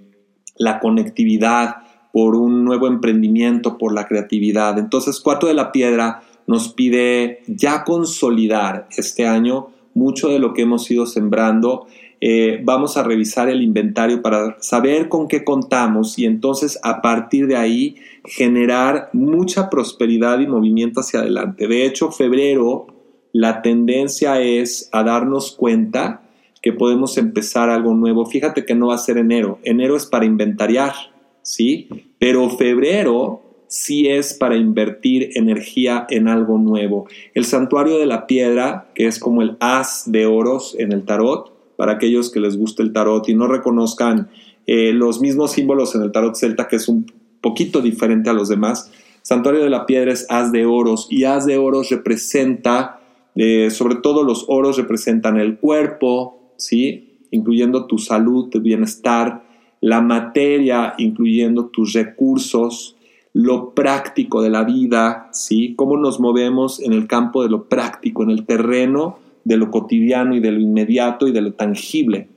la 0.57 0.81
conectividad, 0.81 1.82
por 2.13 2.37
un 2.37 2.65
nuevo 2.65 2.87
emprendimiento, 2.87 3.79
por 3.79 3.95
la 3.95 4.07
creatividad. 4.07 4.79
Entonces, 4.79 5.21
Cuatro 5.21 5.49
de 5.49 5.55
la 5.55 5.73
Piedra 5.73 6.23
nos 6.47 6.69
pide 6.69 7.43
ya 7.47 7.85
consolidar 7.85 8.89
este 8.97 9.27
año 9.27 9.69
mucho 9.95 10.29
de 10.29 10.39
lo 10.39 10.55
que 10.55 10.63
hemos 10.63 10.91
ido 10.91 11.07
sembrando. 11.07 11.87
Eh, 12.21 12.61
vamos 12.63 12.97
a 12.97 13.03
revisar 13.03 13.49
el 13.49 13.63
inventario 13.63 14.23
para 14.23 14.57
saber 14.61 15.09
con 15.09 15.27
qué 15.27 15.45
contamos 15.45 16.19
y 16.19 16.25
entonces 16.25 16.79
a 16.83 17.03
partir 17.03 17.49
de 17.49 17.57
ahí 17.57 17.97
generar 18.25 19.11
mucha 19.13 19.69
prosperidad 19.69 20.39
y 20.39 20.47
movimiento 20.47 21.01
hacia 21.01 21.21
adelante. 21.21 21.67
De 21.67 21.85
hecho, 21.85 22.13
febrero 22.13 22.87
la 23.33 23.63
tendencia 23.63 24.41
es 24.41 24.89
a 24.93 25.03
darnos 25.03 25.53
cuenta 25.53 26.23
que 26.61 26.73
podemos 26.73 27.17
empezar 27.17 27.71
algo 27.71 27.95
nuevo. 27.95 28.27
Fíjate 28.27 28.65
que 28.65 28.75
no 28.75 28.89
va 28.89 28.95
a 28.95 28.99
ser 28.99 29.19
enero. 29.19 29.59
Enero 29.65 29.97
es 29.97 30.07
para 30.07 30.27
inventariar, 30.27 30.93
¿sí? 31.43 31.89
Pero 32.19 32.51
febrero 32.51 33.43
sí 33.69 34.09
es 34.09 34.35
para 34.35 34.57
invertir 34.57 35.31
energía 35.35 36.07
en 36.11 36.29
algo 36.29 36.59
nuevo. 36.59 37.07
El 37.35 37.45
santuario 37.45 37.99
de 37.99 38.07
la 38.07 38.27
piedra, 38.27 38.91
que 38.95 39.07
es 39.07 39.19
como 39.19 39.43
el 39.43 39.57
as 39.61 40.05
de 40.07 40.27
oros 40.27 40.77
en 40.79 40.93
el 40.93 41.05
tarot, 41.05 41.53
para 41.77 41.93
aquellos 41.93 42.31
que 42.31 42.41
les 42.41 42.57
guste 42.57 42.83
el 42.83 42.93
tarot 42.93 43.29
y 43.29 43.35
no 43.35 43.47
reconozcan 43.47 44.29
eh, 44.67 44.93
los 44.93 45.21
mismos 45.21 45.53
símbolos 45.53 45.95
en 45.95 46.03
el 46.03 46.13
tarot 46.13 46.37
celta, 46.37 46.69
que 46.69 46.77
es 46.77 46.89
un 46.89 47.11
poquito 47.41 47.81
diferente 47.81 48.31
a 48.31 48.35
los 48.35 48.49
demás. 48.49 48.91
Santuario 49.23 49.63
de 49.63 49.71
la 49.71 49.87
piedra 49.87 50.13
es 50.13 50.27
as 50.29 50.53
de 50.53 50.67
oros 50.67 51.07
y 51.11 51.25
as 51.25 51.47
de 51.47 51.59
oros 51.59 51.91
representa 51.91 52.99
Eh, 53.35 53.71
sobre 53.71 53.97
todo 53.97 54.25
los 54.25 54.45
oros 54.49 54.77
representan 54.77 55.39
el 55.39 55.59
cuerpo, 55.59 56.53
¿sí? 56.59 57.19
incluyendo 57.31 57.87
tu 57.87 57.97
salud, 57.97 58.51
tu 58.51 58.61
bienestar, 58.61 59.43
la 59.83 60.01
materia, 60.01 60.95
incluyendo 60.97 61.67
tus 61.67 61.93
recursos, 61.93 62.97
lo 63.35 63.75
práctico 63.75 64.41
de 64.41 64.49
la 64.49 64.63
vida, 64.63 65.29
¿sí? 65.33 65.75
cómo 65.77 65.97
nos 65.97 66.21
movemos 66.21 66.81
en 66.81 66.93
el 66.93 67.09
campo 67.09 67.43
de 67.43 67.51
lo 67.51 67.65
práctico, 67.65 68.23
en 68.23 68.31
el 68.31 68.47
terreno 68.47 69.19
de 69.45 69.57
lo 69.57 69.71
cotidiano 69.71 70.37
y 70.37 70.41
de 70.41 70.53
lo 70.53 70.61
inmediato 70.61 71.27
y 71.27 71.33
de 71.33 71.41
lo 71.41 71.53
tangible. 71.55 72.29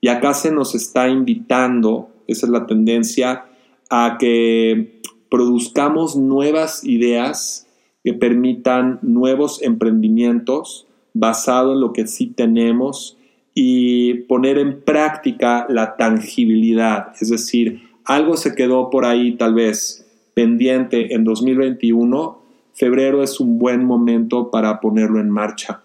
Y 0.00 0.08
acá 0.08 0.32
se 0.32 0.52
nos 0.52 0.76
está 0.76 1.08
invitando, 1.08 2.08
esa 2.28 2.46
es 2.46 2.52
la 2.52 2.66
tendencia, 2.66 3.46
a 3.90 4.16
que 4.18 5.00
produzcamos 5.28 6.14
nuevas 6.14 6.84
ideas 6.84 7.66
que 8.04 8.14
permitan 8.14 9.00
nuevos 9.02 9.60
emprendimientos 9.60 10.86
basados 11.14 11.74
en 11.74 11.80
lo 11.80 11.92
que 11.92 12.06
sí 12.06 12.28
tenemos 12.28 13.16
y 13.54 14.14
poner 14.14 14.58
en 14.58 14.80
práctica 14.82 15.66
la 15.68 15.96
tangibilidad. 15.96 17.12
Es 17.20 17.28
decir, 17.28 17.82
algo 18.04 18.36
se 18.36 18.54
quedó 18.54 18.90
por 18.90 19.04
ahí 19.04 19.32
tal 19.36 19.54
vez 19.54 20.06
pendiente 20.34 21.14
en 21.14 21.24
2021, 21.24 22.42
febrero 22.72 23.22
es 23.22 23.38
un 23.38 23.58
buen 23.58 23.84
momento 23.84 24.50
para 24.50 24.80
ponerlo 24.80 25.20
en 25.20 25.30
marcha 25.30 25.82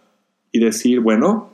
y 0.52 0.60
decir, 0.60 1.02
bueno, 1.02 1.50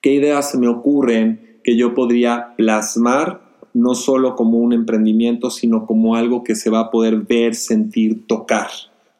¿qué 0.00 0.14
ideas 0.14 0.52
se 0.52 0.58
me 0.58 0.68
ocurren 0.68 1.58
que 1.64 1.76
yo 1.76 1.94
podría 1.94 2.54
plasmar 2.56 3.42
no 3.74 3.94
solo 3.94 4.36
como 4.36 4.58
un 4.58 4.72
emprendimiento, 4.72 5.50
sino 5.50 5.86
como 5.86 6.14
algo 6.14 6.44
que 6.44 6.54
se 6.54 6.70
va 6.70 6.80
a 6.80 6.90
poder 6.90 7.16
ver, 7.16 7.54
sentir, 7.54 8.26
tocar? 8.26 8.68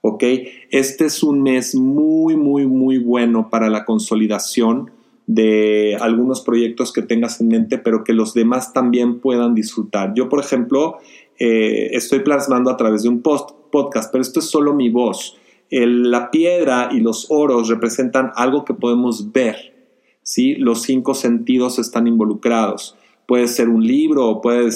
¿Ok? 0.00 0.23
Este 0.71 1.07
es 1.07 1.23
un 1.25 1.43
mes 1.43 1.75
muy, 1.75 2.37
muy, 2.37 2.67
muy 2.67 2.99
bueno 2.99 3.50
para 3.50 3.69
la 3.69 3.85
consolidación 3.85 4.93
de 5.28 5.99
algunos 6.00 6.40
proyectos 6.40 6.90
que 6.90 7.02
tengas 7.02 7.38
en 7.42 7.49
mente, 7.49 7.76
pero 7.76 8.02
que 8.02 8.14
los 8.14 8.32
demás 8.32 8.73
también 8.73 9.20
puedan 9.20 9.54
disfrutar. 9.54 10.14
Yo, 10.14 10.30
por 10.30 10.40
ejemplo, 10.40 10.97
eh, 11.38 11.90
estoy 11.92 12.20
plasmando 12.20 12.70
a 12.70 12.78
través 12.78 13.02
de 13.02 13.11
un 13.11 13.20
post, 13.20 13.50
podcast, 13.70 14.11
pero 14.11 14.23
esto 14.23 14.40
es 14.40 14.47
solo 14.47 14.75
mi 14.75 14.88
voz. 14.88 15.38
la 15.70 16.30
piedra 16.30 16.88
y 16.90 17.00
los 17.00 17.26
oros 17.28 17.68
representan 17.68 18.32
algo 18.37 18.64
que 18.64 18.73
podemos 18.73 19.32
ver, 19.32 19.75
¿sí? 20.23 20.54
Los 20.54 20.80
cinco 20.80 21.12
sentidos 21.12 21.78
están 21.78 22.06
involucrados. 22.06 22.97
Puede 23.26 23.49
ser 23.49 23.68
un 23.68 23.87
libro, 23.87 24.40
puede, 24.40 24.70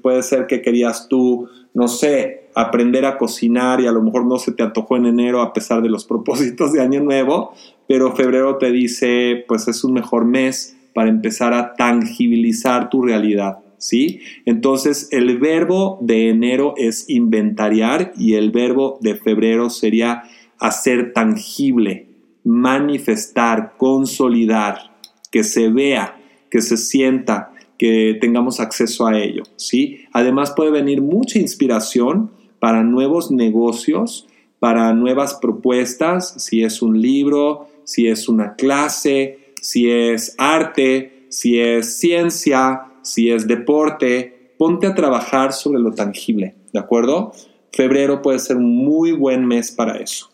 puede 0.00 0.22
ser 0.22 0.46
que 0.46 0.62
querías 0.62 1.06
tú, 1.06 1.50
no 1.74 1.86
sé, 1.86 2.48
aprender 2.54 3.04
a 3.04 3.18
cocinar 3.18 3.82
y 3.82 3.86
a 3.86 3.92
lo 3.92 4.02
mejor 4.02 4.24
no 4.24 4.38
se 4.38 4.52
te 4.52 4.62
antojó 4.62 4.96
en 4.96 5.04
enero 5.04 5.42
a 5.42 5.52
pesar 5.52 5.82
de 5.82 5.90
los 5.90 6.04
propósitos 6.06 6.72
de 6.72 6.80
año 6.80 7.02
nuevo, 7.02 7.52
pero 7.88 8.14
febrero 8.14 8.58
te 8.58 8.70
dice, 8.70 9.44
pues 9.48 9.66
es 9.66 9.82
un 9.82 9.94
mejor 9.94 10.26
mes 10.26 10.76
para 10.94 11.08
empezar 11.08 11.54
a 11.54 11.74
tangibilizar 11.74 12.90
tu 12.90 13.02
realidad. 13.02 13.58
¿sí? 13.78 14.20
Entonces, 14.44 15.08
el 15.10 15.38
verbo 15.38 15.98
de 16.02 16.28
enero 16.28 16.74
es 16.76 17.08
inventariar 17.08 18.12
y 18.16 18.34
el 18.34 18.50
verbo 18.50 18.98
de 19.00 19.14
febrero 19.14 19.70
sería 19.70 20.24
hacer 20.58 21.12
tangible, 21.12 22.06
manifestar, 22.44 23.74
consolidar, 23.76 24.92
que 25.30 25.44
se 25.44 25.68
vea, 25.68 26.16
que 26.50 26.60
se 26.60 26.76
sienta, 26.76 27.52
que 27.78 28.18
tengamos 28.20 28.60
acceso 28.60 29.06
a 29.06 29.18
ello, 29.18 29.44
¿sí? 29.56 30.00
Además 30.12 30.52
puede 30.56 30.72
venir 30.72 31.00
mucha 31.00 31.38
inspiración 31.38 32.30
para 32.58 32.82
nuevos 32.82 33.30
negocios, 33.30 34.26
para 34.58 34.92
nuevas 34.94 35.34
propuestas, 35.34 36.34
si 36.42 36.64
es 36.64 36.82
un 36.82 37.00
libro, 37.00 37.68
si 37.88 38.06
es 38.06 38.28
una 38.28 38.54
clase, 38.54 39.54
si 39.62 39.90
es 39.90 40.34
arte, 40.36 41.24
si 41.30 41.58
es 41.58 41.98
ciencia, 41.98 42.82
si 43.00 43.30
es 43.30 43.48
deporte, 43.48 44.52
ponte 44.58 44.86
a 44.86 44.94
trabajar 44.94 45.54
sobre 45.54 45.80
lo 45.80 45.92
tangible, 45.92 46.54
¿de 46.70 46.80
acuerdo? 46.80 47.32
Febrero 47.72 48.20
puede 48.20 48.40
ser 48.40 48.58
un 48.58 48.76
muy 48.76 49.12
buen 49.12 49.46
mes 49.46 49.72
para 49.72 49.96
eso. 49.96 50.30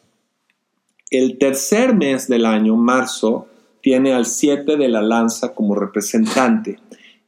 El 1.12 1.38
tercer 1.38 1.94
mes 1.94 2.26
del 2.26 2.44
año, 2.44 2.74
marzo, 2.74 3.46
tiene 3.82 4.12
al 4.12 4.26
7 4.26 4.76
de 4.76 4.88
la 4.88 5.00
lanza 5.00 5.54
como 5.54 5.76
representante. 5.76 6.80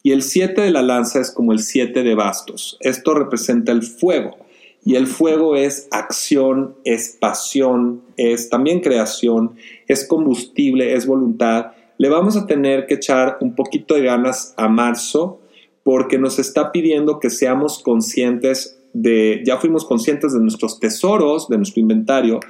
Y 0.02 0.11
el 0.11 0.23
7 0.23 0.61
de 0.61 0.73
la 0.73 0.83
lanza 0.83 1.21
es 1.21 1.30
como 1.30 1.52
el 1.52 1.61
7 1.61 2.02
de 2.02 2.14
bastos. 2.16 2.78
Esto 2.80 3.14
representa 3.14 3.71
el 3.71 3.85
fuego. 3.85 4.38
Y 4.86 4.94
el 4.94 5.06
fuego 5.06 5.56
es 5.56 5.88
acción, 5.90 6.76
es 6.84 7.18
pasión, 7.20 8.00
es 8.16 8.48
también 8.48 8.80
creación, 8.80 9.56
es 9.86 10.06
combustible, 10.06 10.94
es 10.94 11.06
voluntad 11.06 11.72
le 11.98 12.08
vamos 12.08 12.36
a 12.36 12.46
tener 12.46 12.86
que 12.86 12.94
echar 12.94 13.38
un 13.40 13.54
poquito 13.54 13.94
de 13.94 14.02
ganas 14.02 14.54
a 14.56 14.68
marzo 14.68 15.40
porque 15.82 16.18
nos 16.18 16.38
está 16.38 16.72
pidiendo 16.72 17.20
que 17.20 17.30
seamos 17.30 17.82
conscientes 17.82 18.78
de, 18.92 19.42
ya 19.44 19.58
fuimos 19.58 19.84
conscientes 19.84 20.32
de 20.32 20.40
nuestros 20.40 20.80
tesoros, 20.80 21.48
de 21.48 21.56
nuestro 21.58 21.80
inventario. 21.80 22.40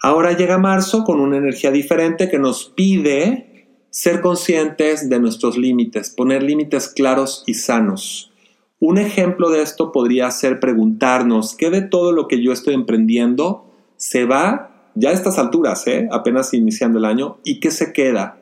Ahora 0.00 0.36
llega 0.36 0.58
marzo 0.58 1.04
con 1.04 1.20
una 1.20 1.36
energía 1.36 1.70
diferente 1.70 2.28
que 2.28 2.38
nos 2.38 2.66
pide 2.74 3.68
ser 3.90 4.20
conscientes 4.20 5.08
de 5.08 5.20
nuestros 5.20 5.56
límites, 5.56 6.10
poner 6.10 6.42
límites 6.42 6.88
claros 6.88 7.44
y 7.46 7.54
sanos. 7.54 8.32
Un 8.80 8.98
ejemplo 8.98 9.50
de 9.50 9.62
esto 9.62 9.92
podría 9.92 10.30
ser 10.30 10.60
preguntarnos, 10.60 11.54
¿qué 11.56 11.70
de 11.70 11.82
todo 11.82 12.12
lo 12.12 12.28
que 12.28 12.42
yo 12.42 12.52
estoy 12.52 12.74
emprendiendo 12.74 13.64
se 13.96 14.24
va 14.24 14.90
ya 14.94 15.10
a 15.10 15.12
estas 15.12 15.38
alturas, 15.38 15.86
¿eh? 15.86 16.08
apenas 16.12 16.52
iniciando 16.54 16.98
el 16.98 17.04
año, 17.04 17.38
y 17.44 17.60
qué 17.60 17.70
se 17.70 17.92
queda? 17.92 18.38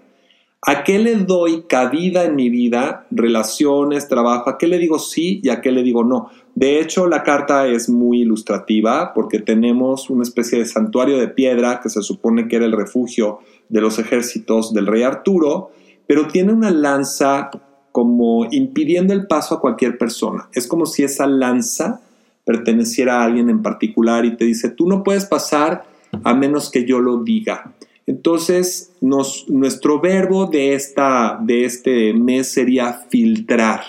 ¿A 0.64 0.84
qué 0.84 1.00
le 1.00 1.16
doy 1.16 1.64
cabida 1.68 2.24
en 2.24 2.36
mi 2.36 2.48
vida? 2.48 3.06
Relaciones, 3.10 4.08
trabajo, 4.08 4.48
¿a 4.48 4.58
qué 4.58 4.68
le 4.68 4.78
digo 4.78 5.00
sí 5.00 5.40
y 5.42 5.48
a 5.48 5.60
qué 5.60 5.72
le 5.72 5.82
digo 5.82 6.04
no? 6.04 6.30
De 6.54 6.80
hecho, 6.80 7.08
la 7.08 7.24
carta 7.24 7.66
es 7.66 7.88
muy 7.88 8.20
ilustrativa 8.20 9.12
porque 9.12 9.40
tenemos 9.40 10.08
una 10.08 10.22
especie 10.22 10.60
de 10.60 10.66
santuario 10.66 11.18
de 11.18 11.26
piedra 11.26 11.80
que 11.82 11.88
se 11.88 12.00
supone 12.02 12.46
que 12.46 12.56
era 12.56 12.66
el 12.66 12.72
refugio 12.72 13.40
de 13.68 13.80
los 13.80 13.98
ejércitos 13.98 14.72
del 14.72 14.86
rey 14.86 15.02
Arturo, 15.02 15.72
pero 16.06 16.28
tiene 16.28 16.52
una 16.52 16.70
lanza 16.70 17.50
como 17.92 18.46
impidiendo 18.50 19.12
el 19.12 19.26
paso 19.26 19.54
a 19.54 19.60
cualquier 19.60 19.98
persona. 19.98 20.48
Es 20.52 20.66
como 20.66 20.86
si 20.86 21.04
esa 21.04 21.26
lanza 21.26 22.00
perteneciera 22.44 23.20
a 23.20 23.24
alguien 23.24 23.50
en 23.50 23.62
particular 23.62 24.24
y 24.24 24.36
te 24.36 24.44
dice, 24.44 24.70
tú 24.70 24.88
no 24.88 25.04
puedes 25.04 25.26
pasar 25.26 25.84
a 26.24 26.34
menos 26.34 26.70
que 26.70 26.84
yo 26.84 27.00
lo 27.00 27.22
diga. 27.22 27.74
Entonces, 28.06 28.92
nuestro 29.00 30.00
verbo 30.00 30.46
de, 30.46 30.74
esta, 30.74 31.38
de 31.40 31.64
este 31.64 32.12
mes 32.14 32.48
sería 32.48 32.94
filtrar 33.08 33.80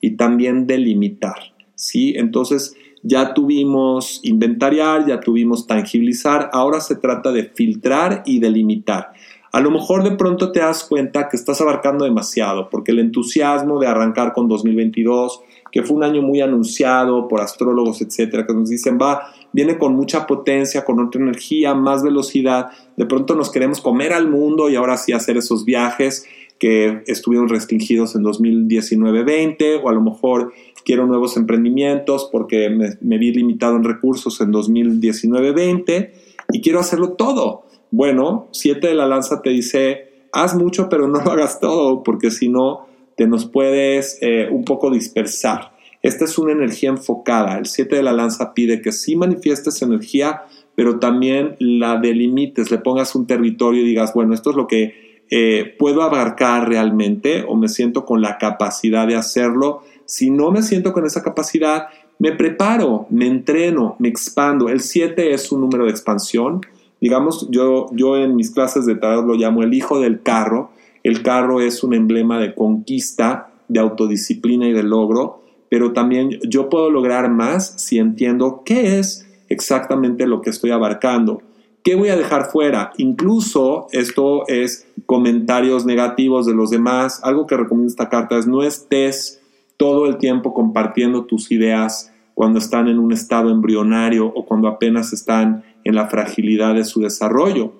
y 0.00 0.12
también 0.12 0.66
delimitar. 0.66 1.36
¿sí? 1.74 2.14
Entonces, 2.16 2.74
ya 3.02 3.34
tuvimos 3.34 4.20
inventariar, 4.22 5.06
ya 5.06 5.20
tuvimos 5.20 5.66
tangibilizar, 5.66 6.50
ahora 6.52 6.80
se 6.80 6.96
trata 6.96 7.30
de 7.30 7.44
filtrar 7.44 8.22
y 8.24 8.40
delimitar. 8.40 9.12
A 9.52 9.60
lo 9.60 9.70
mejor 9.70 10.02
de 10.02 10.16
pronto 10.16 10.52
te 10.52 10.60
das 10.60 10.84
cuenta 10.84 11.28
que 11.28 11.36
estás 11.36 11.60
abarcando 11.60 12.04
demasiado, 12.04 12.68
porque 12.68 12.92
el 12.92 12.98
entusiasmo 12.98 13.80
de 13.80 13.86
arrancar 13.86 14.32
con 14.32 14.48
2022, 14.48 15.40
que 15.72 15.82
fue 15.82 15.96
un 15.96 16.04
año 16.04 16.22
muy 16.22 16.40
anunciado 16.40 17.28
por 17.28 17.40
astrólogos, 17.40 18.02
etcétera, 18.02 18.46
que 18.46 18.54
nos 18.54 18.68
dicen, 18.68 18.98
va, 19.00 19.32
viene 19.52 19.78
con 19.78 19.94
mucha 19.94 20.26
potencia, 20.26 20.84
con 20.84 21.00
otra 21.00 21.20
energía, 21.20 21.74
más 21.74 22.02
velocidad. 22.02 22.68
De 22.96 23.06
pronto 23.06 23.34
nos 23.34 23.50
queremos 23.50 23.80
comer 23.80 24.12
al 24.12 24.28
mundo 24.28 24.68
y 24.68 24.76
ahora 24.76 24.96
sí 24.96 25.12
hacer 25.12 25.36
esos 25.36 25.64
viajes 25.64 26.26
que 26.58 27.02
estuvieron 27.06 27.48
restringidos 27.48 28.14
en 28.16 28.24
2019-20 28.24 29.80
o 29.82 29.88
a 29.88 29.92
lo 29.92 30.00
mejor 30.00 30.52
quiero 30.84 31.06
nuevos 31.06 31.36
emprendimientos 31.36 32.28
porque 32.32 32.70
me, 32.70 33.18
vi 33.18 33.32
limitado 33.32 33.76
en 33.76 33.84
recursos 33.84 34.40
en 34.40 34.52
2019-20 34.52 36.10
y 36.52 36.60
quiero 36.60 36.80
hacerlo 36.80 37.12
todo. 37.12 37.67
Bueno, 37.90 38.48
siete 38.52 38.88
de 38.88 38.94
la 38.94 39.06
lanza 39.06 39.42
te 39.42 39.50
dice, 39.50 40.26
haz 40.32 40.54
mucho 40.54 40.88
pero 40.88 41.08
no 41.08 41.20
lo 41.22 41.30
hagas 41.30 41.60
todo 41.60 42.02
porque 42.02 42.30
si 42.30 42.48
no 42.48 42.86
te 43.16 43.26
nos 43.26 43.46
puedes 43.46 44.18
eh, 44.20 44.48
un 44.50 44.64
poco 44.64 44.90
dispersar. 44.90 45.72
Esta 46.02 46.24
es 46.24 46.38
una 46.38 46.52
energía 46.52 46.90
enfocada. 46.90 47.58
El 47.58 47.66
7 47.66 47.96
de 47.96 48.02
la 48.02 48.12
lanza 48.12 48.54
pide 48.54 48.80
que 48.80 48.92
sí 48.92 49.16
manifiestes 49.16 49.82
energía, 49.82 50.42
pero 50.76 51.00
también 51.00 51.56
la 51.58 51.98
delimites, 51.98 52.70
le 52.70 52.78
pongas 52.78 53.14
un 53.16 53.26
territorio 53.26 53.82
y 53.82 53.86
digas, 53.86 54.14
bueno, 54.14 54.34
esto 54.34 54.50
es 54.50 54.56
lo 54.56 54.68
que 54.68 55.24
eh, 55.30 55.74
puedo 55.78 56.02
abarcar 56.02 56.68
realmente 56.68 57.44
o 57.46 57.56
me 57.56 57.68
siento 57.68 58.04
con 58.04 58.22
la 58.22 58.38
capacidad 58.38 59.06
de 59.06 59.16
hacerlo. 59.16 59.82
Si 60.06 60.30
no 60.30 60.52
me 60.52 60.62
siento 60.62 60.92
con 60.92 61.04
esa 61.04 61.22
capacidad, 61.22 61.88
me 62.20 62.32
preparo, 62.32 63.06
me 63.10 63.26
entreno, 63.26 63.96
me 63.98 64.08
expando. 64.08 64.68
El 64.68 64.80
7 64.80 65.32
es 65.34 65.50
un 65.50 65.60
número 65.60 65.84
de 65.84 65.90
expansión. 65.90 66.60
Digamos, 67.00 67.48
yo, 67.50 67.86
yo 67.92 68.16
en 68.16 68.36
mis 68.36 68.50
clases 68.50 68.86
de 68.86 68.96
tarot 68.96 69.26
lo 69.26 69.34
llamo 69.34 69.62
el 69.62 69.74
hijo 69.74 70.00
del 70.00 70.22
carro. 70.22 70.70
El 71.02 71.22
carro 71.22 71.60
es 71.60 71.82
un 71.82 71.94
emblema 71.94 72.38
de 72.38 72.54
conquista, 72.54 73.50
de 73.68 73.80
autodisciplina 73.80 74.66
y 74.66 74.72
de 74.72 74.82
logro 74.82 75.38
pero 75.68 75.92
también 75.92 76.38
yo 76.48 76.68
puedo 76.68 76.90
lograr 76.90 77.30
más 77.30 77.74
si 77.76 77.98
entiendo 77.98 78.62
qué 78.64 78.98
es 78.98 79.26
exactamente 79.48 80.26
lo 80.26 80.40
que 80.40 80.50
estoy 80.50 80.70
abarcando, 80.70 81.42
¿Qué 81.84 81.94
voy 81.94 82.10
a 82.10 82.16
dejar 82.16 82.50
fuera? 82.50 82.92
Incluso 82.98 83.86
esto 83.92 84.46
es 84.46 84.86
comentarios 85.06 85.86
negativos 85.86 86.44
de 86.44 86.52
los 86.52 86.68
demás. 86.68 87.20
Algo 87.22 87.46
que 87.46 87.56
recomiendo 87.56 87.88
esta 87.88 88.10
carta 88.10 88.36
es 88.36 88.46
no 88.46 88.62
estés 88.62 89.40
todo 89.78 90.06
el 90.06 90.18
tiempo 90.18 90.52
compartiendo 90.52 91.24
tus 91.24 91.50
ideas 91.50 92.12
cuando 92.34 92.58
están 92.58 92.88
en 92.88 92.98
un 92.98 93.12
estado 93.12 93.48
embrionario 93.48 94.26
o 94.26 94.44
cuando 94.44 94.68
apenas 94.68 95.14
están 95.14 95.64
en 95.88 95.94
la 95.94 96.08
fragilidad 96.08 96.74
de 96.74 96.84
su 96.84 97.00
desarrollo. 97.00 97.72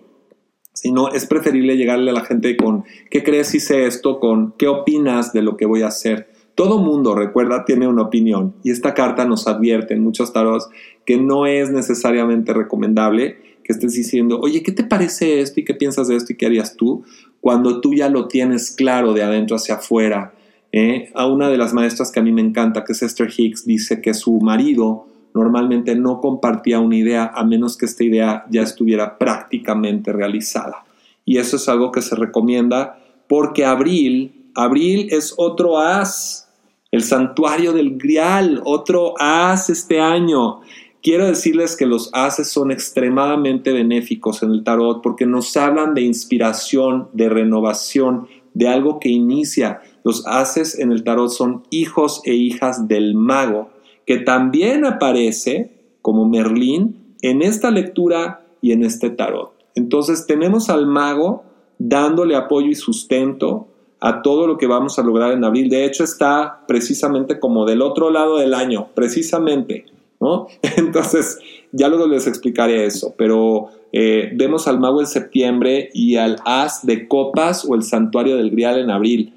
Sino 0.72 1.10
es 1.12 1.26
preferible 1.26 1.76
llegarle 1.76 2.10
a 2.10 2.14
la 2.14 2.24
gente 2.24 2.56
con 2.56 2.84
¿qué 3.10 3.22
crees 3.22 3.48
sé 3.48 3.86
esto? 3.86 4.18
con 4.18 4.54
¿qué 4.56 4.66
opinas 4.66 5.34
de 5.34 5.42
lo 5.42 5.58
que 5.58 5.66
voy 5.66 5.82
a 5.82 5.88
hacer? 5.88 6.30
Todo 6.54 6.78
mundo, 6.78 7.14
recuerda, 7.14 7.66
tiene 7.66 7.86
una 7.86 8.02
opinión 8.02 8.54
y 8.64 8.70
esta 8.70 8.94
carta 8.94 9.26
nos 9.26 9.46
advierte 9.46 9.92
en 9.92 10.02
muchos 10.02 10.32
tarots 10.32 10.70
que 11.04 11.18
no 11.18 11.44
es 11.44 11.70
necesariamente 11.70 12.54
recomendable 12.54 13.36
que 13.62 13.74
estés 13.74 13.92
diciendo, 13.92 14.40
oye, 14.40 14.62
¿qué 14.62 14.72
te 14.72 14.84
parece 14.84 15.42
esto 15.42 15.60
y 15.60 15.64
qué 15.66 15.74
piensas 15.74 16.08
de 16.08 16.16
esto 16.16 16.32
y 16.32 16.36
qué 16.36 16.46
harías 16.46 16.76
tú? 16.76 17.04
Cuando 17.42 17.82
tú 17.82 17.92
ya 17.92 18.08
lo 18.08 18.26
tienes 18.26 18.70
claro 18.70 19.12
de 19.12 19.22
adentro 19.22 19.56
hacia 19.56 19.74
afuera. 19.74 20.32
¿eh? 20.72 21.10
A 21.14 21.26
una 21.26 21.50
de 21.50 21.58
las 21.58 21.74
maestras 21.74 22.10
que 22.10 22.20
a 22.20 22.22
mí 22.22 22.32
me 22.32 22.40
encanta, 22.40 22.84
que 22.84 22.92
es 22.92 23.02
Esther 23.02 23.28
Hicks, 23.36 23.66
dice 23.66 24.00
que 24.00 24.14
su 24.14 24.40
marido 24.40 25.06
normalmente 25.35 25.94
no 25.94 26.20
compartía 26.20 26.80
una 26.80 26.97
idea 26.97 27.32
a 27.35 27.44
menos 27.44 27.76
que 27.76 27.87
esta 27.87 28.04
idea 28.04 28.44
ya 28.50 28.62
estuviera 28.62 29.18
prácticamente 29.18 30.12
realizada. 30.12 30.85
Y 31.25 31.38
eso 31.38 31.56
es 31.56 31.68
algo 31.68 31.92
que 31.92 32.02
se 32.02 32.16
recomienda 32.16 32.99
porque 33.28 33.64
abril, 33.64 34.50
abril 34.54 35.08
es 35.11 35.35
otro 35.37 35.78
as, 35.78 36.49
el 36.90 37.02
santuario 37.02 37.73
del 37.73 37.99
grial, 37.99 38.62
otro 38.64 39.14
as 39.18 39.68
este 39.70 40.00
año. 40.00 40.61
Quiero 41.02 41.26
decirles 41.26 41.76
que 41.76 41.87
los 41.87 42.11
haces 42.12 42.49
son 42.49 42.70
extremadamente 42.70 43.73
benéficos 43.73 44.42
en 44.42 44.50
el 44.50 44.64
tarot 44.64 45.00
porque 45.02 45.26
nos 45.26 45.56
hablan 45.56 45.94
de 45.94 46.02
inspiración, 46.02 47.08
de 47.12 47.28
renovación, 47.28 48.26
de 48.54 48.68
algo 48.68 48.99
que 48.99 49.08
inicia. 49.08 49.80
Los 50.02 50.26
haces 50.26 50.78
en 50.78 50.90
el 50.90 51.04
tarot 51.04 51.30
son 51.30 51.62
hijos 51.70 52.20
e 52.25 52.35
hijas 52.35 52.88
del 52.88 53.14
mago, 53.14 53.70
que 54.08 54.16
también 54.16 54.84
aparece 54.84 55.70
como 56.02 56.26
Merlín 56.26 57.14
en 57.22 57.42
esta 57.42 57.70
lectura 57.70 58.40
y 58.60 58.72
en 58.72 58.82
este 58.82 59.10
tarot. 59.10 59.52
Entonces 59.76 60.26
tenemos 60.26 60.68
al 60.68 60.86
mago 60.86 61.44
dándole 61.78 62.34
apoyo 62.34 62.68
y 62.68 62.74
sustento 62.74 63.68
a 64.00 64.22
todo 64.22 64.46
lo 64.46 64.58
que 64.58 64.66
vamos 64.66 64.98
a 64.98 65.02
lograr 65.02 65.32
en 65.32 65.44
abril. 65.44 65.68
De 65.68 65.84
hecho 65.84 66.02
está 66.02 66.64
precisamente 66.66 67.38
como 67.38 67.66
del 67.66 67.82
otro 67.82 68.10
lado 68.10 68.38
del 68.38 68.54
año, 68.54 68.88
precisamente 68.94 69.84
Entonces, 70.76 71.38
ya 71.72 71.88
luego 71.88 72.06
les 72.06 72.26
explicaré 72.26 72.86
eso, 72.86 73.14
pero 73.16 73.68
eh, 73.92 74.30
vemos 74.34 74.66
al 74.66 74.80
mago 74.80 75.00
en 75.00 75.06
septiembre 75.06 75.90
y 75.94 76.16
al 76.16 76.36
as 76.44 76.84
de 76.84 77.06
copas 77.06 77.64
o 77.64 77.74
el 77.74 77.82
santuario 77.82 78.36
del 78.36 78.50
grial 78.50 78.78
en 78.78 78.90
abril. 78.90 79.32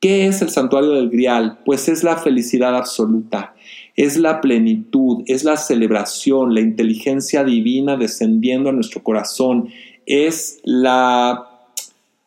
¿Qué 0.00 0.26
es 0.26 0.42
el 0.42 0.50
santuario 0.50 0.90
del 0.90 1.08
grial? 1.08 1.58
Pues 1.64 1.88
es 1.88 2.04
la 2.04 2.16
felicidad 2.18 2.76
absoluta, 2.76 3.53
es 3.96 4.16
la 4.16 4.40
plenitud, 4.40 5.22
es 5.26 5.44
la 5.44 5.56
celebración, 5.56 6.54
la 6.54 6.60
inteligencia 6.60 7.44
divina 7.44 7.96
descendiendo 7.96 8.70
a 8.70 8.72
nuestro 8.72 9.02
corazón, 9.02 9.68
es 10.06 10.60
la 10.64 11.50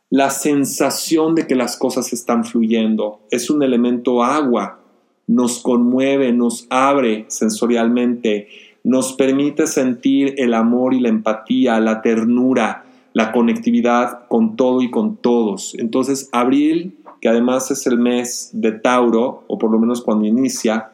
la 0.10 0.30
sensación 0.30 1.36
de 1.36 1.48
que 1.48 1.56
las 1.56 1.76
cosas 1.76 2.14
están 2.14 2.46
fluyendo, 2.46 3.20
es 3.30 3.50
un 3.50 3.62
elemento 3.62 4.24
agua, 4.24 4.80
nos 5.28 5.60
conmueve, 5.60 6.32
nos 6.32 6.66
abre 6.70 7.26
sensorialmente, 7.28 8.48
nos 8.86 9.12
permite 9.14 9.68
sentir 9.68 10.36
el 10.38 10.54
amor 10.54 10.94
y 10.94 11.02
la 11.02 11.10
empatía, 11.10 11.80
la 11.82 12.02
ternura, 12.02 12.86
la 13.12 13.34
conectividad 13.34 14.28
con 14.30 14.56
todo 14.56 14.82
y 14.82 14.90
con 14.90 15.18
todos. 15.18 15.76
Entonces, 15.78 16.30
abril, 16.32 16.98
que 17.20 17.28
además 17.28 17.70
es 17.72 17.86
el 17.86 17.98
mes 17.98 18.52
de 18.54 18.72
Tauro, 18.72 19.44
o 19.48 19.58
por 19.58 19.72
lo 19.72 19.80
menos 19.80 20.02
cuando 20.02 20.26
inicia, 20.26 20.92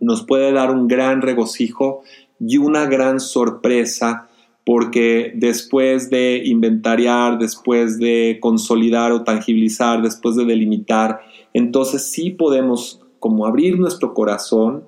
nos 0.00 0.24
puede 0.24 0.52
dar 0.52 0.70
un 0.70 0.88
gran 0.88 1.22
regocijo 1.22 2.02
y 2.40 2.56
una 2.56 2.86
gran 2.86 3.20
sorpresa 3.20 4.28
porque 4.64 5.32
después 5.34 6.10
de 6.10 6.42
inventariar, 6.44 7.38
después 7.38 7.98
de 7.98 8.38
consolidar 8.40 9.12
o 9.12 9.24
tangibilizar, 9.24 10.02
después 10.02 10.36
de 10.36 10.44
delimitar, 10.44 11.20
entonces 11.52 12.10
sí 12.10 12.30
podemos 12.30 13.00
como 13.18 13.46
abrir 13.46 13.78
nuestro 13.78 14.14
corazón 14.14 14.84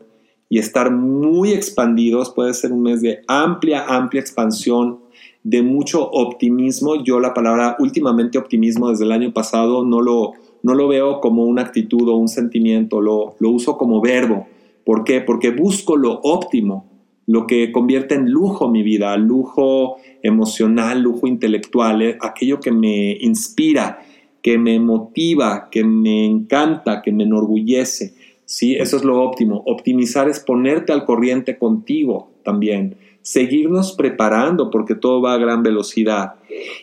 y 0.49 0.59
estar 0.59 0.91
muy 0.91 1.53
expandidos. 1.53 2.31
Puede 2.31 2.55
ser 2.55 2.73
un 2.73 2.83
mes 2.83 3.01
de 3.01 3.23
amplia, 3.27 3.85
amplia 3.89 4.21
expansión, 4.21 5.01
de 5.43 5.63
mucho 5.63 6.09
optimismo. 6.11 7.03
Yo 7.03 7.21
la 7.21 7.35
palabra 7.35 7.77
últimamente 7.79 8.39
optimismo 8.39 8.91
desde 8.91 9.05
el 9.05 9.13
año 9.13 9.33
pasado 9.33 9.85
no 9.85 10.01
lo, 10.01 10.33
no 10.63 10.75
lo 10.75 10.89
veo 10.89 11.21
como 11.21 11.45
una 11.45 11.63
actitud 11.63 12.09
o 12.09 12.17
un 12.17 12.29
sentimiento, 12.29 13.01
lo, 13.01 13.35
lo 13.39 13.51
uso 13.51 13.77
como 13.77 14.01
verbo. 14.01 14.47
¿Por 14.85 15.05
qué? 15.05 15.21
Porque 15.21 15.51
busco 15.51 15.97
lo 15.97 16.21
óptimo, 16.23 16.91
lo 17.27 17.47
que 17.47 17.71
convierte 17.71 18.15
en 18.15 18.31
lujo 18.31 18.69
mi 18.69 18.83
vida, 18.83 19.17
lujo 19.17 19.97
emocional, 20.23 21.01
lujo 21.01 21.27
intelectual, 21.27 22.03
eh, 22.03 22.19
aquello 22.21 22.61
que 22.61 22.73
me 22.73 23.13
inspira, 23.21 24.01
que 24.43 24.59
me 24.59 24.81
motiva, 24.81 25.69
que 25.71 25.85
me 25.85 26.27
encanta, 26.27 27.01
que 27.01 27.13
me 27.13 27.25
enorgullece. 27.25 28.15
¿sí? 28.45 28.75
Eso 28.75 28.97
es 28.97 29.05
lo 29.05 29.23
óptimo. 29.23 29.63
Optimizar 29.67 30.29
es 30.29 30.41
ponerte 30.41 30.93
al 30.93 31.05
corriente 31.05 31.59
contigo 31.59 32.33
también. 32.45 32.97
Seguirnos 33.23 33.93
preparando 33.93 34.69
porque 34.69 34.97
todo 34.97 35.23
va 35.23 35.35
a 35.35 35.39
gran 35.39 35.63
velocidad. 35.63 36.35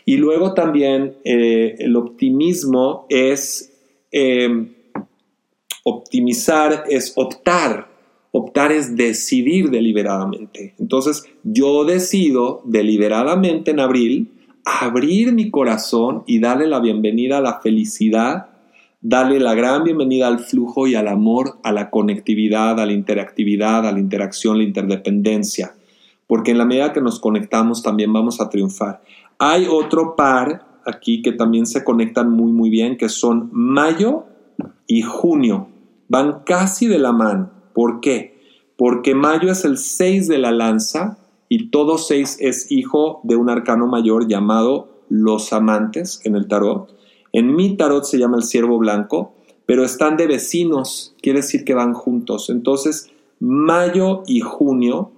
Y 0.05 0.17
luego 0.17 0.53
también 0.53 1.15
eh, 1.25 1.75
el 1.79 1.95
optimismo 1.97 3.05
es 3.09 3.73
em, 4.11 4.69
optimizar, 5.83 6.85
es 6.89 7.13
optar. 7.15 7.88
Optar 8.31 8.71
es 8.71 8.95
decidir 8.95 9.69
deliberadamente. 9.69 10.75
Entonces 10.79 11.23
yo 11.43 11.85
decido 11.85 12.61
deliberadamente 12.65 13.71
en 13.71 13.79
abril 13.79 14.31
abrir 14.63 15.33
mi 15.33 15.49
corazón 15.49 16.23
y 16.27 16.39
darle 16.39 16.67
la 16.67 16.79
bienvenida 16.79 17.39
a 17.39 17.41
la 17.41 17.59
felicidad 17.59 18.49
darle 19.01 19.39
la 19.39 19.53
gran 19.53 19.83
bienvenida 19.83 20.27
al 20.27 20.39
flujo 20.39 20.87
y 20.87 20.95
al 20.95 21.07
amor, 21.07 21.57
a 21.63 21.71
la 21.71 21.89
conectividad, 21.89 22.79
a 22.79 22.85
la 22.85 22.91
interactividad, 22.91 23.87
a 23.87 23.91
la 23.91 23.99
interacción, 23.99 24.57
la 24.57 24.63
interdependencia, 24.63 25.73
porque 26.27 26.51
en 26.51 26.57
la 26.57 26.65
medida 26.65 26.93
que 26.93 27.01
nos 27.01 27.19
conectamos 27.19 27.81
también 27.81 28.11
vamos 28.11 28.41
a 28.41 28.49
triunfar. 28.49 29.01
Hay 29.37 29.67
otro 29.69 30.15
par 30.15 30.65
aquí 30.85 31.21
que 31.21 31.31
también 31.31 31.65
se 31.65 31.83
conectan 31.83 32.29
muy 32.29 32.51
muy 32.51 32.69
bien, 32.69 32.97
que 32.97 33.09
son 33.09 33.49
mayo 33.51 34.25
y 34.85 35.01
junio. 35.01 35.67
Van 36.09 36.41
casi 36.45 36.87
de 36.87 36.99
la 36.99 37.11
mano. 37.11 37.51
¿Por 37.79 38.01
qué? 38.01 38.37
Porque 38.75 39.15
mayo 39.15 39.51
es 39.51 39.63
el 39.63 39.77
6 39.77 40.27
de 40.27 40.37
la 40.37 40.51
lanza 40.51 41.17
y 41.47 41.69
todo 41.69 41.97
6 41.97 42.37
es 42.41 42.71
hijo 42.71 43.21
de 43.23 43.37
un 43.37 43.49
arcano 43.49 43.87
mayor 43.87 44.27
llamado 44.27 44.89
los 45.07 45.53
amantes 45.53 46.19
en 46.25 46.35
el 46.35 46.47
tarot 46.47 46.99
en 47.31 47.55
mi 47.55 47.77
tarot 47.77 48.03
se 48.03 48.17
llama 48.17 48.37
el 48.37 48.43
ciervo 48.43 48.77
blanco, 48.77 49.33
pero 49.65 49.83
están 49.83 50.17
de 50.17 50.27
vecinos, 50.27 51.15
quiere 51.21 51.39
decir 51.39 51.63
que 51.63 51.75
van 51.75 51.93
juntos. 51.93 52.49
Entonces, 52.49 53.11
mayo 53.39 54.23
y 54.25 54.39
junio 54.41 55.11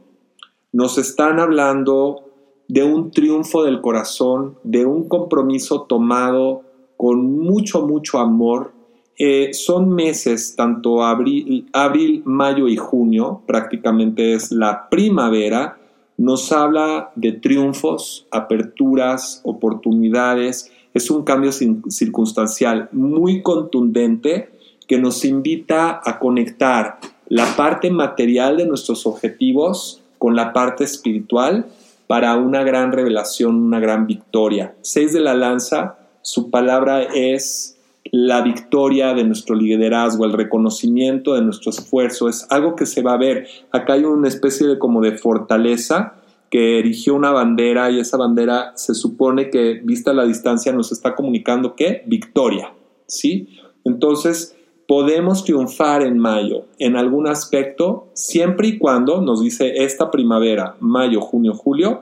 nos 0.74 0.98
están 0.98 1.40
hablando 1.40 2.26
de 2.68 2.84
un 2.84 3.12
triunfo 3.12 3.64
del 3.64 3.82
corazón, 3.82 4.58
de 4.64 4.86
un 4.86 5.08
compromiso 5.08 5.84
tomado 5.84 6.64
con 6.98 7.40
mucho, 7.40 7.88
mucho 7.88 8.20
amor. 8.20 8.74
Eh, 9.24 9.54
son 9.54 9.94
meses, 9.94 10.56
tanto 10.56 11.04
abril, 11.04 11.70
abril, 11.74 12.24
mayo 12.26 12.68
y 12.68 12.76
junio, 12.76 13.44
prácticamente 13.46 14.34
es 14.34 14.52
la 14.52 14.90
primavera, 14.90 15.78
nos 16.18 16.52
habla 16.52 17.12
de 17.16 17.34
triunfos, 17.34 18.26
aperturas, 18.32 19.42
oportunidades, 19.44 20.72
es 20.96 21.12
un 21.12 21.24
cambio 21.24 21.52
circunstancial 21.52 22.90
muy 22.94 23.44
contundente 23.44 24.50
que 24.88 24.98
nos 24.98 25.24
invita 25.24 26.02
a 26.04 26.18
conectar 26.18 26.98
la 27.28 27.46
parte 27.56 27.92
material 27.92 28.58
de 28.58 28.66
nuestros 28.66 29.06
objetivos 29.06 30.02
con 30.18 30.36
la 30.36 30.52
parte 30.52 30.84
espiritual 30.84 31.68
para 32.08 32.38
una 32.38 32.64
gran 32.64 32.92
revelación, 32.92 33.58
una 33.58 33.80
gran 33.80 34.08
victoria. 34.08 34.74
Seis 34.82 35.14
de 35.14 35.20
la 35.20 35.36
lanza, 35.36 36.00
su 36.24 36.50
palabra 36.50 37.04
es 37.04 37.78
la 38.12 38.42
victoria 38.42 39.14
de 39.14 39.24
nuestro 39.24 39.56
liderazgo, 39.56 40.26
el 40.26 40.34
reconocimiento 40.34 41.34
de 41.34 41.42
nuestro 41.42 41.72
esfuerzo, 41.72 42.28
es 42.28 42.46
algo 42.50 42.76
que 42.76 42.86
se 42.86 43.02
va 43.02 43.14
a 43.14 43.18
ver. 43.18 43.48
Acá 43.72 43.94
hay 43.94 44.04
una 44.04 44.28
especie 44.28 44.68
de 44.68 44.78
como 44.78 45.02
de 45.02 45.18
fortaleza 45.18 46.16
que 46.50 46.80
erigió 46.80 47.16
una 47.16 47.32
bandera 47.32 47.90
y 47.90 48.00
esa 48.00 48.18
bandera 48.18 48.74
se 48.76 48.94
supone 48.94 49.50
que, 49.50 49.80
vista 49.84 50.14
la 50.14 50.26
distancia, 50.26 50.74
nos 50.74 50.92
está 50.92 51.16
comunicando 51.16 51.76
que 51.76 52.04
victoria, 52.06 52.74
¿sí? 53.08 53.48
Entonces, 53.86 54.58
podemos 54.86 55.46
triunfar 55.46 56.02
en 56.02 56.18
mayo 56.18 56.66
en 56.78 56.98
algún 56.98 57.30
aspecto, 57.30 58.10
siempre 58.14 58.68
y 58.68 58.78
cuando, 58.78 59.22
nos 59.22 59.42
dice 59.42 59.86
esta 59.86 60.12
primavera, 60.12 60.76
mayo, 60.82 61.22
junio, 61.22 61.54
julio, 61.54 62.02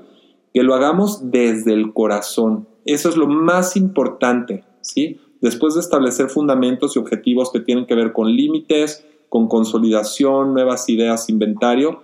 que 0.52 0.64
lo 0.64 0.74
hagamos 0.74 1.30
desde 1.30 1.74
el 1.74 1.94
corazón. 1.94 2.68
Eso 2.86 3.10
es 3.10 3.16
lo 3.16 3.28
más 3.28 3.78
importante, 3.78 4.64
¿sí? 4.82 5.20
Después 5.42 5.76
de 5.76 5.82
establecer 5.82 6.30
fundamentos 6.30 6.96
y 6.96 7.00
objetivos 7.00 7.52
que 7.52 7.60
tienen 7.60 7.86
que 7.86 7.96
ver 7.96 8.12
con 8.12 8.36
límites, 8.36 9.06
con 9.30 9.48
consolidación, 9.48 10.54
nuevas 10.54 10.90
ideas, 10.90 11.30
inventario, 11.30 12.02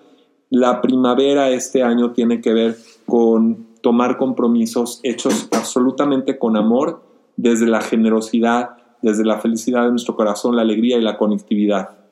la 0.50 0.82
primavera 0.82 1.50
este 1.50 1.84
año 1.84 2.12
tiene 2.14 2.40
que 2.40 2.54
ver 2.54 2.78
con 3.06 3.68
tomar 3.82 4.18
compromisos 4.18 5.00
hechos 5.04 5.48
absolutamente 5.52 6.38
con 6.38 6.56
amor, 6.56 7.02
desde 7.36 7.68
la 7.68 7.82
generosidad, 7.82 8.78
desde 9.02 9.26
la 9.26 9.40
felicidad 9.40 9.84
de 9.84 9.92
nuestro 9.92 10.16
corazón, 10.16 10.56
la 10.56 10.62
alegría 10.62 10.98
y 10.98 11.02
la 11.02 11.18
conectividad. 11.18 12.05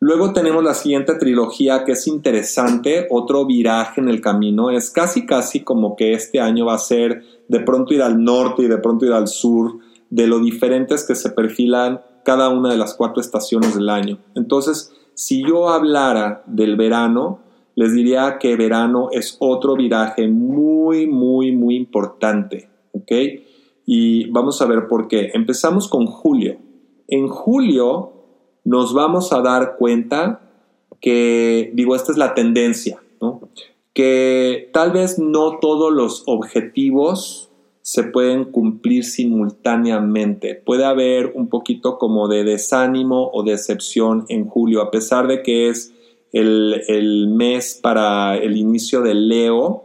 Luego 0.00 0.32
tenemos 0.32 0.62
la 0.62 0.74
siguiente 0.74 1.14
trilogía 1.14 1.84
que 1.84 1.92
es 1.92 2.06
interesante, 2.06 3.08
otro 3.10 3.44
viraje 3.46 4.00
en 4.00 4.08
el 4.08 4.20
camino. 4.20 4.70
Es 4.70 4.90
casi 4.90 5.26
casi 5.26 5.60
como 5.60 5.96
que 5.96 6.12
este 6.12 6.40
año 6.40 6.66
va 6.66 6.74
a 6.74 6.78
ser 6.78 7.24
de 7.48 7.60
pronto 7.60 7.94
ir 7.94 8.02
al 8.02 8.22
norte 8.22 8.62
y 8.62 8.68
de 8.68 8.78
pronto 8.78 9.06
ir 9.06 9.12
al 9.12 9.26
sur, 9.26 9.78
de 10.10 10.26
lo 10.28 10.38
diferentes 10.38 11.04
que 11.04 11.16
se 11.16 11.30
perfilan 11.30 12.00
cada 12.24 12.48
una 12.48 12.70
de 12.70 12.78
las 12.78 12.94
cuatro 12.94 13.20
estaciones 13.20 13.74
del 13.74 13.88
año. 13.88 14.18
Entonces, 14.36 14.92
si 15.14 15.42
yo 15.42 15.68
hablara 15.68 16.44
del 16.46 16.76
verano, 16.76 17.40
les 17.74 17.92
diría 17.92 18.38
que 18.38 18.56
verano 18.56 19.08
es 19.10 19.36
otro 19.40 19.74
viraje 19.74 20.28
muy, 20.28 21.08
muy, 21.08 21.50
muy 21.50 21.74
importante. 21.74 22.68
¿Ok? 22.92 23.12
Y 23.84 24.30
vamos 24.30 24.62
a 24.62 24.66
ver 24.66 24.86
por 24.86 25.08
qué. 25.08 25.30
Empezamos 25.34 25.88
con 25.88 26.06
julio. 26.06 26.56
En 27.08 27.28
julio 27.28 28.17
nos 28.68 28.92
vamos 28.92 29.32
a 29.32 29.40
dar 29.40 29.76
cuenta 29.78 30.42
que, 31.00 31.70
digo, 31.72 31.96
esta 31.96 32.12
es 32.12 32.18
la 32.18 32.34
tendencia, 32.34 33.00
¿no? 33.18 33.40
que 33.94 34.68
tal 34.74 34.92
vez 34.92 35.18
no 35.18 35.58
todos 35.58 35.90
los 35.90 36.22
objetivos 36.26 37.48
se 37.80 38.04
pueden 38.04 38.44
cumplir 38.44 39.04
simultáneamente. 39.04 40.54
Puede 40.54 40.84
haber 40.84 41.32
un 41.34 41.48
poquito 41.48 41.96
como 41.96 42.28
de 42.28 42.44
desánimo 42.44 43.30
o 43.32 43.42
decepción 43.42 44.26
en 44.28 44.46
julio, 44.46 44.82
a 44.82 44.90
pesar 44.90 45.28
de 45.28 45.42
que 45.42 45.70
es 45.70 45.94
el, 46.32 47.28
mes 47.30 47.80
para 47.82 48.36
el 48.36 48.58
inicio 48.58 49.00
de 49.00 49.14
Leo, 49.14 49.84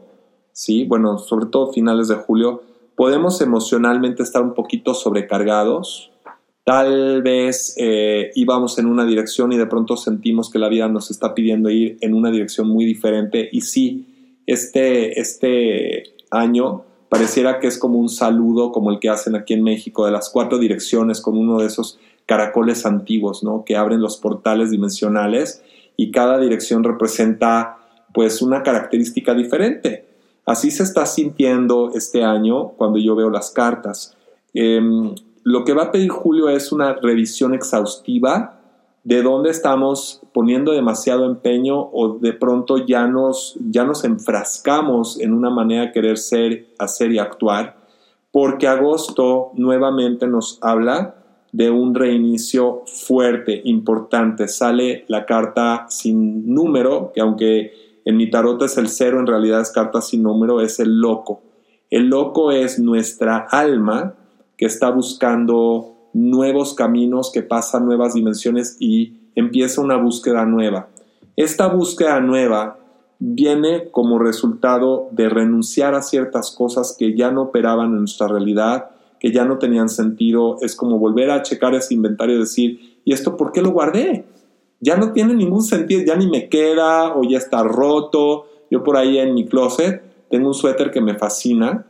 ¿sí? 0.52 0.84
bueno, 0.84 1.20
sobre 1.20 1.46
todo 1.46 1.72
finales 1.72 2.10
de 2.10 2.16
julio, 2.16 2.62
podemos 2.98 3.40
emocionalmente 3.40 4.24
estar 4.24 4.44
un 4.44 4.54
poquito 4.54 4.94
sobrecargados, 4.94 6.13
Tal 6.64 7.22
vez 7.22 7.76
eh, 7.78 8.32
íbamos 8.36 8.80
en 8.80 8.86
una 8.86 9.06
dirección 9.06 9.52
y 9.52 9.58
de 9.58 9.66
pronto 9.66 9.98
sentimos 9.98 10.50
que 10.50 10.60
la 10.60 10.70
vida 10.70 10.88
nos 10.88 11.12
está 11.12 11.34
pidiendo 11.34 11.70
ir 11.70 11.98
en 12.00 12.14
una 12.14 12.32
dirección 12.32 12.70
muy 12.70 12.86
diferente. 12.86 13.50
Y 13.52 13.62
sí, 13.62 14.06
este, 14.46 15.20
este 15.20 16.04
año 16.32 16.84
pareciera 17.10 17.60
que 17.60 17.68
es 17.68 17.78
como 17.78 18.00
un 18.00 18.10
saludo 18.10 18.72
como 18.72 18.92
el 18.92 19.00
que 19.00 19.10
hacen 19.10 19.36
aquí 19.36 19.54
en 19.54 19.64
México 19.64 20.06
de 20.06 20.12
las 20.12 20.30
cuatro 20.30 20.58
direcciones 20.58 21.20
con 21.20 21.38
uno 21.38 21.60
de 21.60 21.68
esos 21.68 22.00
caracoles 22.26 22.86
antiguos, 22.86 23.44
¿no? 23.44 23.66
Que 23.66 23.76
abren 23.76 24.02
los 24.02 24.18
portales 24.18 24.72
dimensionales 24.72 25.64
y 25.98 26.12
cada 26.12 26.40
dirección 26.40 26.84
representa 26.84 27.78
pues 28.14 28.42
una 28.42 28.64
característica 28.64 29.34
diferente. 29.34 30.06
Así 30.46 30.72
se 30.72 30.84
está 30.84 31.06
sintiendo 31.06 31.92
este 31.94 32.24
año 32.24 32.70
cuando 32.70 33.00
yo 33.00 33.16
veo 33.16 33.30
las 33.30 33.52
cartas. 33.52 34.16
Em, 34.54 35.14
lo 35.44 35.66
que 35.66 35.74
va 35.74 35.84
a 35.84 35.92
pedir 35.92 36.10
Julio 36.10 36.50
es 36.50 36.72
una 36.72 36.94
revisión 36.94 37.54
exhaustiva 37.54 38.60
de 39.04 39.22
dónde 39.22 39.50
estamos 39.50 40.22
poniendo 40.34 40.72
demasiado 40.72 41.26
empeño 41.26 41.90
o 41.92 42.18
de 42.20 42.32
pronto 42.32 42.78
ya 42.86 43.06
nos, 43.06 43.58
ya 43.70 43.84
nos 43.84 44.06
enfrascamos 44.06 45.20
en 45.20 45.34
una 45.34 45.50
manera 45.50 45.88
de 45.88 45.92
querer 45.92 46.18
ser, 46.18 46.68
hacer 46.80 47.12
y 47.12 47.20
actuar, 47.20 47.76
porque 48.32 48.68
agosto 48.68 49.52
nuevamente 49.56 50.26
nos 50.26 50.58
habla 50.62 51.16
de 51.52 51.70
un 51.70 51.94
reinicio 51.94 52.84
fuerte, 52.86 53.62
importante. 53.66 54.48
Sale 54.48 55.04
la 55.08 55.26
carta 55.26 55.86
sin 55.90 56.54
número, 56.54 57.12
que 57.14 57.22
aunque 57.22 57.74
en 58.06 58.18
mi 58.18 58.30
tarot 58.30 58.62
es 58.64 58.78
el 58.78 58.88
cero, 58.88 59.20
en 59.20 59.28
realidad 59.28 59.62
es 59.62 59.72
carta 59.72 60.02
sin 60.02 60.24
número, 60.24 60.62
es 60.62 60.80
el 60.80 61.00
loco. 61.00 61.42
El 61.92 62.08
loco 62.08 62.52
es 62.52 62.80
nuestra 62.80 63.46
alma 63.52 64.16
que 64.58 64.66
está 64.66 64.90
buscando 64.92 66.10
nuevos 66.14 66.74
caminos, 66.74 67.32
que 67.32 67.42
pasa 67.42 67.80
nuevas 67.80 68.14
dimensiones 68.14 68.78
y 68.80 69.14
empieza 69.36 69.82
una 69.82 69.98
búsqueda 69.98 70.46
nueva. 70.46 70.90
Esta 71.36 71.68
búsqueda 71.68 72.20
nueva 72.20 72.78
viene 73.20 73.90
como 73.90 74.20
resultado 74.20 75.08
de 75.12 75.30
renunciar 75.30 75.96
a 75.96 76.02
ciertas 76.02 76.52
cosas 76.52 76.96
que 76.98 77.16
ya 77.16 77.32
no 77.32 77.44
operaban 77.44 77.92
en 77.92 78.00
nuestra 78.00 78.28
realidad, 78.28 78.90
que 79.20 79.32
ya 79.32 79.46
no 79.46 79.58
tenían 79.58 79.90
sentido. 79.90 80.58
Es 80.62 80.76
como 80.76 81.00
volver 81.00 81.32
a 81.32 81.42
checar 81.42 81.74
ese 81.74 81.94
inventario 81.94 82.36
y 82.36 82.40
decir, 82.40 83.00
¿y 83.06 83.14
esto 83.14 83.38
por 83.38 83.52
qué 83.52 83.62
lo 83.62 83.72
guardé? 83.72 84.26
Ya 84.82 84.98
no 84.98 85.14
tiene 85.14 85.34
ningún 85.34 85.64
sentido, 85.64 86.04
ya 86.06 86.16
ni 86.16 86.30
me 86.30 86.50
queda 86.50 87.16
o 87.16 87.24
ya 87.24 87.38
está 87.38 87.64
roto. 87.64 88.46
Yo 88.70 88.84
por 88.84 88.98
ahí 88.98 89.18
en 89.18 89.34
mi 89.34 89.46
closet 89.46 90.04
tengo 90.30 90.50
un 90.50 90.54
suéter 90.54 90.92
que 90.92 91.00
me 91.00 91.18
fascina, 91.18 91.86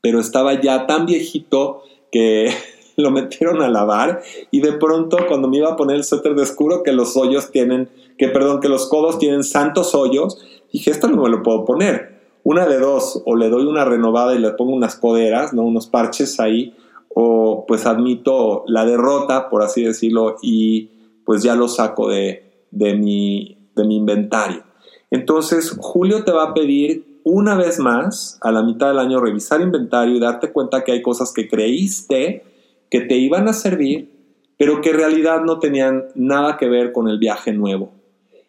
pero 0.00 0.20
estaba 0.20 0.60
ya 0.60 0.86
tan 0.86 1.06
viejito 1.06 1.82
que 2.10 2.50
lo 2.96 3.10
metieron 3.10 3.62
a 3.62 3.68
lavar 3.68 4.22
y 4.50 4.60
de 4.60 4.72
pronto 4.72 5.18
cuando 5.28 5.48
me 5.48 5.58
iba 5.58 5.70
a 5.70 5.76
poner 5.76 5.96
el 5.96 6.04
suéter 6.04 6.34
descubro 6.34 6.82
que 6.82 6.92
los 6.92 7.16
hoyos 7.16 7.50
tienen, 7.50 7.88
que 8.16 8.28
perdón, 8.28 8.60
que 8.60 8.68
los 8.68 8.88
codos 8.88 9.18
tienen 9.18 9.44
santos 9.44 9.94
hoyos, 9.94 10.38
dije, 10.72 10.90
esto 10.90 11.08
no 11.08 11.22
me 11.22 11.28
lo 11.28 11.42
puedo 11.42 11.64
poner. 11.64 12.18
Una 12.44 12.66
de 12.66 12.78
dos, 12.78 13.22
o 13.26 13.36
le 13.36 13.50
doy 13.50 13.66
una 13.66 13.84
renovada 13.84 14.34
y 14.34 14.38
le 14.38 14.50
pongo 14.52 14.72
unas 14.72 14.96
coderas, 14.96 15.52
¿no? 15.52 15.62
unos 15.64 15.86
parches 15.86 16.40
ahí, 16.40 16.74
o 17.08 17.64
pues 17.66 17.84
admito 17.84 18.64
la 18.66 18.84
derrota, 18.84 19.48
por 19.48 19.62
así 19.62 19.82
decirlo, 19.82 20.36
y 20.40 20.90
pues 21.24 21.42
ya 21.42 21.54
lo 21.54 21.68
saco 21.68 22.08
de, 22.08 22.64
de, 22.70 22.94
mi, 22.94 23.58
de 23.74 23.84
mi 23.84 23.96
inventario. 23.96 24.62
Entonces, 25.10 25.76
Julio 25.78 26.24
te 26.24 26.32
va 26.32 26.44
a 26.44 26.54
pedir 26.54 27.07
una 27.30 27.56
vez 27.56 27.78
más, 27.78 28.38
a 28.40 28.50
la 28.50 28.62
mitad 28.62 28.88
del 28.88 28.98
año, 28.98 29.20
revisar 29.20 29.60
inventario 29.60 30.16
y 30.16 30.20
darte 30.20 30.50
cuenta 30.50 30.82
que 30.82 30.92
hay 30.92 31.02
cosas 31.02 31.32
que 31.32 31.46
creíste 31.46 32.42
que 32.90 33.02
te 33.02 33.16
iban 33.16 33.48
a 33.48 33.52
servir, 33.52 34.10
pero 34.56 34.80
que 34.80 34.90
en 34.90 34.96
realidad 34.96 35.42
no 35.42 35.58
tenían 35.58 36.06
nada 36.14 36.56
que 36.56 36.70
ver 36.70 36.90
con 36.90 37.06
el 37.06 37.18
viaje 37.18 37.52
nuevo. 37.52 37.92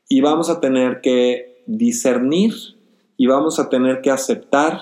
Y 0.07 0.21
vamos 0.21 0.49
a 0.49 0.61
tener 0.61 1.01
que 1.01 1.61
discernir 1.65 2.53
y 3.17 3.27
vamos 3.27 3.59
a 3.59 3.67
tener 3.67 3.99
que 3.99 4.11
aceptar 4.11 4.79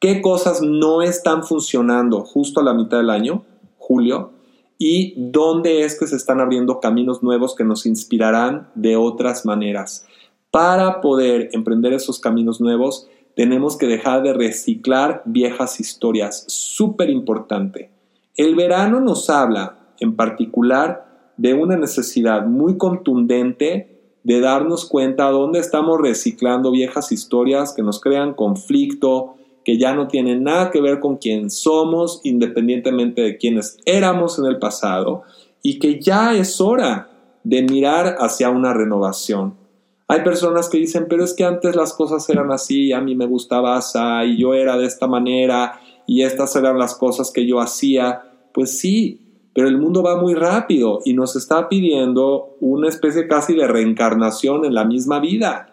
qué 0.00 0.22
cosas 0.22 0.62
no 0.62 1.02
están 1.02 1.44
funcionando 1.44 2.22
justo 2.22 2.60
a 2.60 2.64
la 2.64 2.72
mitad 2.72 2.96
del 2.96 3.10
año, 3.10 3.44
julio, 3.76 4.30
y 4.78 5.12
dónde 5.30 5.82
es 5.82 5.98
que 5.98 6.06
se 6.06 6.16
están 6.16 6.40
abriendo 6.40 6.80
caminos 6.80 7.22
nuevos 7.22 7.54
que 7.54 7.64
nos 7.64 7.84
inspirarán 7.84 8.70
de 8.74 8.96
otras 8.96 9.44
maneras. 9.44 10.06
Para 10.50 11.02
poder 11.02 11.50
emprender 11.52 11.92
esos 11.92 12.18
caminos 12.18 12.62
nuevos, 12.62 13.08
tenemos 13.36 13.76
que 13.76 13.86
dejar 13.86 14.22
de 14.22 14.32
reciclar 14.32 15.20
viejas 15.26 15.78
historias. 15.78 16.44
Súper 16.48 17.10
importante. 17.10 17.90
El 18.34 18.56
verano 18.56 18.98
nos 18.98 19.28
habla 19.28 19.76
en 20.00 20.16
particular 20.16 21.32
de 21.36 21.52
una 21.52 21.76
necesidad 21.76 22.46
muy 22.46 22.78
contundente 22.78 24.18
de 24.24 24.40
darnos 24.40 24.86
cuenta 24.86 25.30
dónde 25.30 25.58
estamos 25.58 26.00
reciclando 26.00 26.70
viejas 26.70 27.12
historias 27.12 27.74
que 27.74 27.82
nos 27.82 28.00
crean 28.00 28.32
conflicto, 28.32 29.34
que 29.66 29.76
ya 29.76 29.94
no 29.94 30.08
tienen 30.08 30.42
nada 30.42 30.70
que 30.70 30.80
ver 30.80 30.98
con 30.98 31.18
quién 31.18 31.50
somos, 31.50 32.22
independientemente 32.24 33.20
de 33.20 33.36
quiénes 33.36 33.76
éramos 33.84 34.38
en 34.38 34.46
el 34.46 34.58
pasado, 34.58 35.24
y 35.62 35.78
que 35.78 36.00
ya 36.00 36.34
es 36.34 36.58
hora 36.58 37.10
de 37.44 37.62
mirar 37.62 38.16
hacia 38.18 38.48
una 38.48 38.72
renovación. 38.72 39.65
Hay 40.08 40.22
personas 40.22 40.68
que 40.68 40.78
dicen, 40.78 41.06
pero 41.08 41.24
es 41.24 41.34
que 41.34 41.44
antes 41.44 41.74
las 41.74 41.92
cosas 41.92 42.28
eran 42.28 42.52
así, 42.52 42.92
a 42.92 43.00
mí 43.00 43.16
me 43.16 43.26
gustaba 43.26 43.76
así, 43.76 43.98
y 44.26 44.38
yo 44.38 44.54
era 44.54 44.76
de 44.76 44.86
esta 44.86 45.06
manera, 45.06 45.80
y 46.06 46.22
estas 46.22 46.54
eran 46.54 46.78
las 46.78 46.94
cosas 46.94 47.32
que 47.32 47.46
yo 47.46 47.60
hacía. 47.60 48.22
Pues 48.54 48.78
sí, 48.78 49.50
pero 49.52 49.68
el 49.68 49.78
mundo 49.78 50.02
va 50.02 50.20
muy 50.20 50.34
rápido 50.34 51.00
y 51.04 51.14
nos 51.14 51.34
está 51.34 51.68
pidiendo 51.68 52.56
una 52.60 52.88
especie 52.88 53.26
casi 53.26 53.54
de 53.54 53.66
reencarnación 53.66 54.64
en 54.64 54.74
la 54.74 54.84
misma 54.84 55.18
vida. 55.18 55.72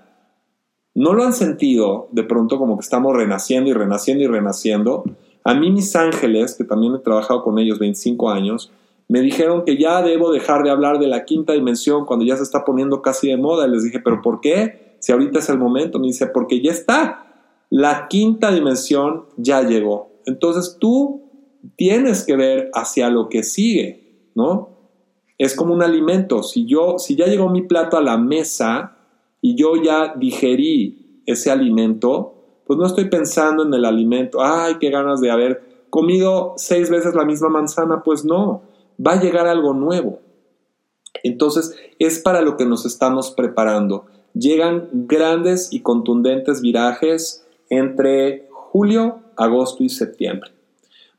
¿No 0.95 1.13
lo 1.13 1.23
han 1.23 1.33
sentido 1.33 2.07
de 2.11 2.23
pronto 2.23 2.57
como 2.57 2.77
que 2.77 2.83
estamos 2.83 3.15
renaciendo 3.15 3.69
y 3.69 3.73
renaciendo 3.73 4.23
y 4.23 4.27
renaciendo? 4.27 5.03
A 5.43 5.53
mí 5.53 5.69
mis 5.69 5.95
ángeles, 5.95 6.55
que 6.55 6.63
también 6.63 6.95
he 6.95 6.99
trabajado 6.99 7.43
con 7.43 7.59
ellos 7.59 7.77
25 7.77 8.29
años, 8.29 8.71
me 9.07 9.21
dijeron 9.21 9.63
que 9.65 9.77
ya 9.77 10.01
debo 10.01 10.31
dejar 10.31 10.63
de 10.63 10.69
hablar 10.69 10.99
de 10.99 11.07
la 11.07 11.25
quinta 11.25 11.53
dimensión 11.53 12.05
cuando 12.05 12.25
ya 12.25 12.37
se 12.37 12.43
está 12.43 12.63
poniendo 12.65 13.01
casi 13.01 13.27
de 13.27 13.37
moda. 13.37 13.67
Les 13.67 13.83
dije, 13.83 13.99
pero 13.99 14.21
¿por 14.21 14.41
qué? 14.41 14.95
Si 14.99 15.11
ahorita 15.11 15.39
es 15.39 15.49
el 15.49 15.57
momento. 15.57 15.99
Me 15.99 16.07
dice, 16.07 16.27
porque 16.27 16.61
ya 16.61 16.71
está. 16.71 17.25
La 17.69 18.07
quinta 18.07 18.51
dimensión 18.51 19.25
ya 19.37 19.61
llegó. 19.61 20.11
Entonces 20.25 20.77
tú 20.79 21.23
tienes 21.75 22.25
que 22.25 22.35
ver 22.35 22.71
hacia 22.73 23.09
lo 23.09 23.29
que 23.29 23.43
sigue, 23.43 24.29
¿no? 24.35 24.69
Es 25.37 25.55
como 25.55 25.73
un 25.73 25.83
alimento. 25.83 26.43
Si 26.43 26.65
yo, 26.65 26.97
si 26.97 27.15
ya 27.15 27.25
llegó 27.25 27.49
mi 27.49 27.63
plato 27.63 27.97
a 27.97 28.01
la 28.01 28.17
mesa 28.17 28.97
y 29.41 29.55
yo 29.55 29.75
ya 29.75 30.13
digerí 30.15 31.21
ese 31.25 31.51
alimento, 31.51 32.33
pues 32.65 32.79
no 32.79 32.85
estoy 32.85 33.09
pensando 33.09 33.63
en 33.63 33.73
el 33.73 33.85
alimento, 33.85 34.41
ay, 34.41 34.75
qué 34.79 34.89
ganas 34.89 35.19
de 35.21 35.31
haber 35.31 35.85
comido 35.89 36.53
seis 36.57 36.89
veces 36.89 37.13
la 37.13 37.25
misma 37.25 37.49
manzana, 37.49 38.01
pues 38.03 38.25
no, 38.25 38.63
va 38.99 39.13
a 39.13 39.21
llegar 39.21 39.47
algo 39.47 39.73
nuevo. 39.73 40.19
Entonces, 41.23 41.75
es 41.99 42.19
para 42.19 42.41
lo 42.41 42.57
que 42.57 42.65
nos 42.65 42.85
estamos 42.85 43.31
preparando. 43.31 44.05
Llegan 44.33 44.89
grandes 44.91 45.71
y 45.71 45.81
contundentes 45.81 46.61
virajes 46.61 47.45
entre 47.69 48.47
julio, 48.49 49.21
agosto 49.35 49.83
y 49.83 49.89
septiembre. 49.89 50.51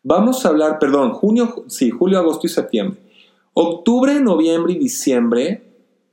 Vamos 0.02 0.44
a 0.44 0.50
hablar, 0.50 0.78
perdón, 0.78 1.12
junio, 1.12 1.64
sí, 1.68 1.90
julio, 1.90 2.18
agosto 2.18 2.46
y 2.46 2.50
septiembre. 2.50 3.00
Octubre, 3.54 4.20
noviembre 4.20 4.74
y 4.74 4.78
diciembre 4.78 5.62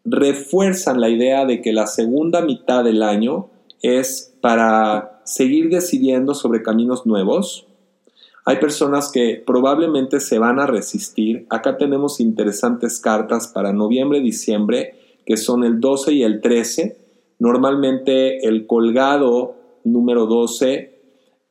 refuerzan 0.06 1.02
la 1.02 1.10
idea 1.10 1.45
de 1.45 1.62
que 1.62 1.74
la 1.74 1.88
segunda 1.88 2.41
mitad 2.41 2.84
del 2.84 3.04
año 3.04 3.50
es 3.82 4.34
para 4.41 5.21
seguir 5.26 5.69
decidiendo 5.69 6.34
sobre 6.34 6.62
caminos 6.62 7.06
nuevos. 7.06 7.67
Hay 8.45 8.58
personas 8.58 9.12
que 9.12 9.41
probablemente 9.45 10.19
se 10.19 10.39
van 10.39 10.60
a 10.60 10.65
resistir. 10.65 11.45
Acá 11.49 11.77
tenemos 11.77 12.19
interesantes 12.19 12.99
cartas 12.99 13.47
para 13.47 13.71
noviembre, 13.71 14.19
diciembre, 14.19 14.95
que 15.25 15.38
son 15.38 15.63
el 15.63 15.80
12 15.80 16.13
y 16.13 16.23
el 16.23 16.41
13. 16.41 16.97
Normalmente 17.38 18.47
el 18.47 18.65
colgado 18.65 19.56
número 19.84 20.25
12 20.25 20.99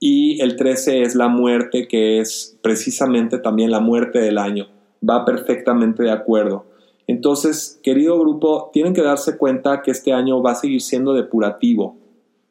y 0.00 0.40
el 0.40 0.57
13 0.57 1.03
es 1.03 1.14
la 1.14 1.29
muerte, 1.29 1.87
que 1.87 2.18
es 2.18 2.59
precisamente 2.62 3.38
también 3.38 3.70
la 3.70 3.81
muerte 3.81 4.18
del 4.18 4.38
año. 4.38 4.66
Va 5.09 5.24
perfectamente 5.24 6.03
de 6.03 6.11
acuerdo. 6.11 6.64
Entonces, 7.07 7.79
querido 7.83 8.18
grupo, 8.18 8.70
tienen 8.72 8.94
que 8.94 9.03
darse 9.03 9.37
cuenta 9.37 9.83
que 9.83 9.90
este 9.90 10.12
año 10.12 10.42
va 10.42 10.53
a 10.53 10.55
seguir 10.57 10.81
siendo 10.81 11.12
depurativo. 11.12 11.96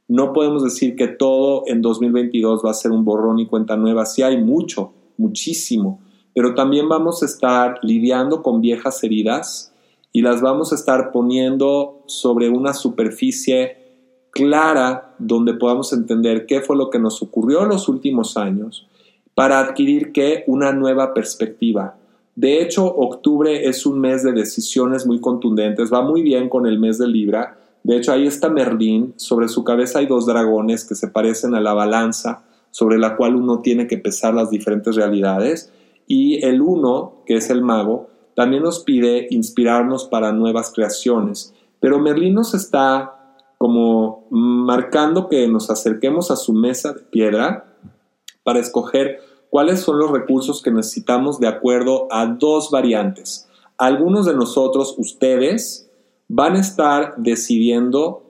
No 0.09 0.33
podemos 0.33 0.63
decir 0.63 0.95
que 0.95 1.07
todo 1.07 1.63
en 1.67 1.81
2022 1.81 2.65
va 2.65 2.71
a 2.71 2.73
ser 2.73 2.91
un 2.91 3.05
borrón 3.05 3.39
y 3.39 3.45
cuenta 3.45 3.77
nueva. 3.77 4.05
Sí 4.05 4.23
hay 4.23 4.43
mucho, 4.43 4.91
muchísimo, 5.17 6.01
pero 6.33 6.55
también 6.55 6.89
vamos 6.89 7.23
a 7.23 7.27
estar 7.27 7.79
lidiando 7.83 8.41
con 8.41 8.59
viejas 8.59 9.03
heridas 9.03 9.71
y 10.11 10.21
las 10.21 10.41
vamos 10.41 10.71
a 10.71 10.75
estar 10.75 11.11
poniendo 11.11 12.01
sobre 12.07 12.49
una 12.49 12.73
superficie 12.73 13.77
clara 14.31 15.15
donde 15.19 15.53
podamos 15.53 15.93
entender 15.93 16.45
qué 16.45 16.61
fue 16.61 16.75
lo 16.75 16.89
que 16.89 16.99
nos 16.99 17.21
ocurrió 17.21 17.63
en 17.63 17.69
los 17.69 17.87
últimos 17.87 18.35
años 18.35 18.87
para 19.35 19.59
adquirir 19.59 20.11
qué 20.11 20.43
una 20.47 20.71
nueva 20.71 21.13
perspectiva. 21.13 21.95
De 22.35 22.61
hecho, 22.61 22.85
octubre 22.85 23.67
es 23.67 23.85
un 23.85 23.99
mes 23.99 24.23
de 24.23 24.31
decisiones 24.31 25.05
muy 25.05 25.19
contundentes, 25.19 25.93
va 25.93 26.01
muy 26.01 26.23
bien 26.23 26.49
con 26.49 26.65
el 26.65 26.79
mes 26.79 26.97
de 26.97 27.07
Libra. 27.07 27.59
De 27.89 27.97
hecho, 27.97 28.11
ahí 28.11 28.27
está 28.27 28.49
Merlín, 28.49 29.15
sobre 29.17 29.47
su 29.47 29.63
cabeza 29.63 29.97
hay 29.97 30.05
dos 30.05 30.27
dragones 30.27 30.85
que 30.85 30.93
se 30.93 31.07
parecen 31.07 31.55
a 31.55 31.59
la 31.59 31.73
balanza 31.73 32.43
sobre 32.69 32.99
la 32.99 33.17
cual 33.17 33.35
uno 33.35 33.61
tiene 33.61 33.87
que 33.87 33.97
pesar 33.97 34.35
las 34.35 34.51
diferentes 34.51 34.95
realidades. 34.95 35.73
Y 36.05 36.45
el 36.45 36.61
uno, 36.61 37.23
que 37.25 37.37
es 37.37 37.49
el 37.49 37.63
mago, 37.63 38.07
también 38.35 38.61
nos 38.61 38.81
pide 38.83 39.25
inspirarnos 39.31 40.05
para 40.05 40.31
nuevas 40.31 40.71
creaciones. 40.71 41.55
Pero 41.79 41.97
Merlín 41.97 42.35
nos 42.35 42.53
está 42.53 43.39
como 43.57 44.27
marcando 44.29 45.27
que 45.27 45.47
nos 45.47 45.71
acerquemos 45.71 46.29
a 46.29 46.35
su 46.35 46.53
mesa 46.53 46.93
de 46.93 47.01
piedra 47.01 47.73
para 48.43 48.59
escoger 48.59 49.19
cuáles 49.49 49.79
son 49.79 49.97
los 49.97 50.11
recursos 50.11 50.61
que 50.61 50.69
necesitamos 50.69 51.39
de 51.39 51.47
acuerdo 51.47 52.07
a 52.11 52.27
dos 52.27 52.69
variantes. 52.69 53.49
Algunos 53.79 54.27
de 54.27 54.35
nosotros, 54.35 54.93
ustedes, 54.99 55.88
van 56.29 56.55
a 56.55 56.61
estar 56.61 57.15
decidiendo 57.17 58.23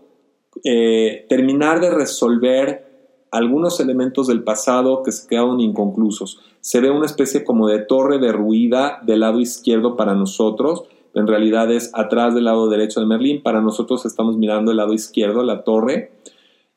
eh, 0.63 1.27
terminar 1.29 1.79
de 1.79 1.91
resolver 1.91 2.89
algunos 3.31 3.79
elementos 3.79 4.25
del 4.25 4.43
pasado 4.43 5.03
que 5.03 5.12
se 5.12 5.27
quedaron 5.27 5.59
inconclusos. 5.59 6.39
Se 6.62 6.81
ve 6.81 6.89
una 6.89 7.05
especie 7.05 7.43
como 7.43 7.67
de 7.67 7.79
torre 7.79 8.17
derruida 8.17 8.99
del 9.03 9.19
lado 9.19 9.39
izquierdo 9.39 9.95
para 9.95 10.15
nosotros 10.15 10.85
en 11.13 11.27
realidad 11.27 11.71
es 11.71 11.91
atrás 11.93 12.35
del 12.35 12.45
lado 12.45 12.69
derecho 12.69 12.99
de 12.99 13.05
Merlín. 13.05 13.41
Para 13.41 13.62
nosotros 13.62 14.05
estamos 14.05 14.38
mirando 14.38 14.71
el 14.71 14.77
lado 14.77 14.93
izquierdo, 14.93 15.43
la 15.43 15.63
torre. 15.63 16.12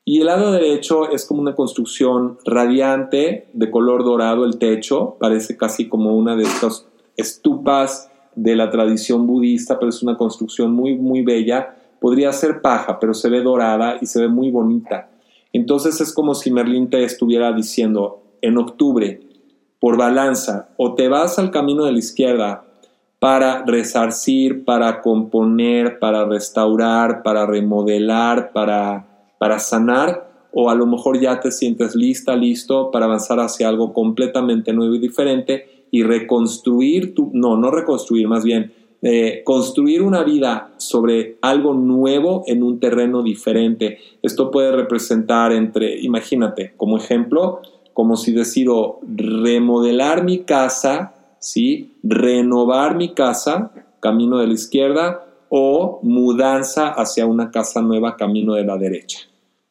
Y 0.05 0.19
el 0.19 0.25
lado 0.25 0.51
derecho 0.51 1.09
es 1.11 1.25
como 1.25 1.41
una 1.41 1.55
construcción 1.55 2.37
radiante 2.45 3.47
de 3.53 3.71
color 3.71 4.03
dorado, 4.03 4.43
el 4.43 4.57
techo, 4.57 5.15
parece 5.17 5.55
casi 5.55 5.87
como 5.87 6.15
una 6.17 6.35
de 6.35 6.43
estas 6.43 6.85
estupas 7.15 8.11
de 8.35 8.55
la 8.55 8.69
tradición 8.69 9.27
budista, 9.27 9.79
pero 9.79 9.89
es 9.89 10.01
una 10.03 10.17
construcción 10.17 10.73
muy, 10.73 10.95
muy 10.95 11.21
bella. 11.21 11.75
Podría 11.99 12.31
ser 12.33 12.61
paja, 12.61 12.99
pero 12.99 13.13
se 13.13 13.29
ve 13.29 13.41
dorada 13.41 13.97
y 14.01 14.05
se 14.05 14.21
ve 14.21 14.27
muy 14.27 14.51
bonita. 14.51 15.09
Entonces 15.53 16.01
es 16.01 16.13
como 16.13 16.33
si 16.35 16.51
Merlín 16.51 16.89
te 16.89 17.03
estuviera 17.03 17.53
diciendo 17.53 18.23
en 18.41 18.57
octubre, 18.57 19.21
por 19.79 19.97
balanza, 19.97 20.69
o 20.77 20.95
te 20.95 21.07
vas 21.09 21.37
al 21.39 21.51
camino 21.51 21.85
de 21.85 21.91
la 21.91 21.99
izquierda 21.99 22.63
para 23.19 23.63
resarcir, 23.65 24.65
para 24.65 25.01
componer, 25.01 25.99
para 25.99 26.25
restaurar, 26.25 27.23
para 27.23 27.45
remodelar, 27.45 28.51
para, 28.51 29.05
para 29.37 29.59
sanar, 29.59 30.29
o 30.51 30.69
a 30.69 30.75
lo 30.75 30.85
mejor 30.85 31.19
ya 31.19 31.39
te 31.39 31.51
sientes 31.51 31.95
lista, 31.95 32.35
listo 32.35 32.91
para 32.91 33.05
avanzar 33.05 33.39
hacia 33.39 33.67
algo 33.67 33.93
completamente 33.93 34.73
nuevo 34.73 34.95
y 34.95 34.99
diferente 34.99 35.82
y 35.93 36.01
reconstruir 36.01 37.13
tu, 37.13 37.29
no, 37.33 37.55
no 37.55 37.69
reconstruir, 37.69 38.27
más 38.27 38.43
bien, 38.43 38.73
eh, 39.03 39.43
construir 39.45 40.01
una 40.01 40.23
vida 40.23 40.73
sobre 40.77 41.37
algo 41.39 41.75
nuevo 41.75 42.43
en 42.47 42.63
un 42.63 42.79
terreno 42.79 43.21
diferente. 43.21 43.99
Esto 44.23 44.49
puede 44.49 44.71
representar 44.71 45.51
entre, 45.51 45.99
imagínate, 46.01 46.73
como 46.77 46.97
ejemplo, 46.97 47.61
como 47.93 48.17
si 48.17 48.31
decido 48.31 49.01
remodelar 49.03 50.23
mi 50.23 50.39
casa, 50.39 51.13
¿sí? 51.37 51.93
Renovar 52.01 52.95
mi 52.95 53.13
casa, 53.13 53.71
camino 53.99 54.39
de 54.39 54.47
la 54.47 54.53
izquierda, 54.53 55.27
o 55.49 55.99
mudanza 56.01 56.87
hacia 56.87 57.27
una 57.27 57.51
casa 57.51 57.83
nueva, 57.83 58.17
camino 58.17 58.55
de 58.55 58.63
la 58.63 58.79
derecha, 58.79 59.19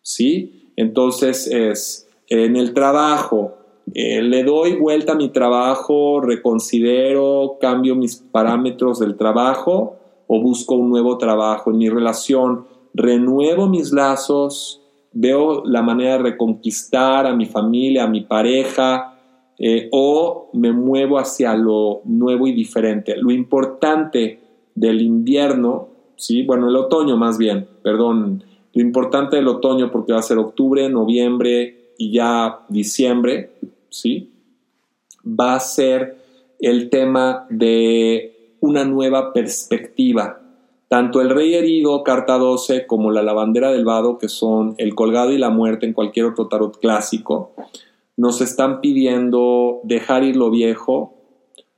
¿sí? 0.02 0.70
Entonces 0.76 1.48
es 1.48 2.08
en 2.28 2.54
el 2.54 2.74
trabajo, 2.74 3.56
eh, 3.94 4.22
le 4.22 4.44
doy 4.44 4.76
vuelta 4.76 5.12
a 5.12 5.16
mi 5.16 5.28
trabajo, 5.30 6.20
reconsidero, 6.20 7.58
cambio 7.60 7.94
mis 7.94 8.16
parámetros 8.16 9.00
del 9.00 9.16
trabajo 9.16 9.96
o 10.26 10.40
busco 10.40 10.76
un 10.76 10.88
nuevo 10.88 11.18
trabajo 11.18 11.70
en 11.70 11.78
mi 11.78 11.88
relación, 11.90 12.64
renuevo 12.94 13.68
mis 13.68 13.92
lazos, 13.92 14.80
veo 15.12 15.62
la 15.64 15.82
manera 15.82 16.12
de 16.12 16.22
reconquistar 16.22 17.26
a 17.26 17.34
mi 17.34 17.44
familia, 17.44 18.04
a 18.04 18.08
mi 18.08 18.22
pareja, 18.22 19.18
eh, 19.58 19.88
o 19.92 20.48
me 20.54 20.72
muevo 20.72 21.18
hacia 21.18 21.54
lo 21.54 22.00
nuevo 22.04 22.46
y 22.46 22.52
diferente. 22.52 23.16
Lo 23.16 23.30
importante 23.30 24.40
del 24.74 25.02
invierno, 25.02 25.88
¿sí? 26.16 26.44
bueno, 26.44 26.68
el 26.68 26.76
otoño 26.76 27.16
más 27.16 27.36
bien, 27.36 27.68
perdón, 27.82 28.42
lo 28.72 28.80
importante 28.80 29.36
del 29.36 29.48
otoño 29.48 29.90
porque 29.90 30.14
va 30.14 30.20
a 30.20 30.22
ser 30.22 30.38
octubre, 30.38 30.88
noviembre 30.88 31.81
y 31.98 32.12
ya 32.12 32.60
diciembre, 32.68 33.52
¿sí? 33.88 34.32
va 35.24 35.54
a 35.54 35.60
ser 35.60 36.16
el 36.60 36.90
tema 36.90 37.46
de 37.50 38.56
una 38.60 38.84
nueva 38.84 39.32
perspectiva. 39.32 40.40
Tanto 40.88 41.20
el 41.20 41.30
rey 41.30 41.54
herido, 41.54 42.02
carta 42.02 42.36
12, 42.36 42.86
como 42.86 43.10
la 43.10 43.22
lavandera 43.22 43.72
del 43.72 43.84
vado, 43.84 44.18
que 44.18 44.28
son 44.28 44.74
el 44.78 44.94
colgado 44.94 45.32
y 45.32 45.38
la 45.38 45.50
muerte 45.50 45.86
en 45.86 45.94
cualquier 45.94 46.26
otro 46.26 46.48
tarot 46.48 46.78
clásico, 46.78 47.52
nos 48.16 48.40
están 48.40 48.80
pidiendo 48.80 49.80
dejar 49.84 50.22
ir 50.22 50.36
lo 50.36 50.50
viejo, 50.50 51.14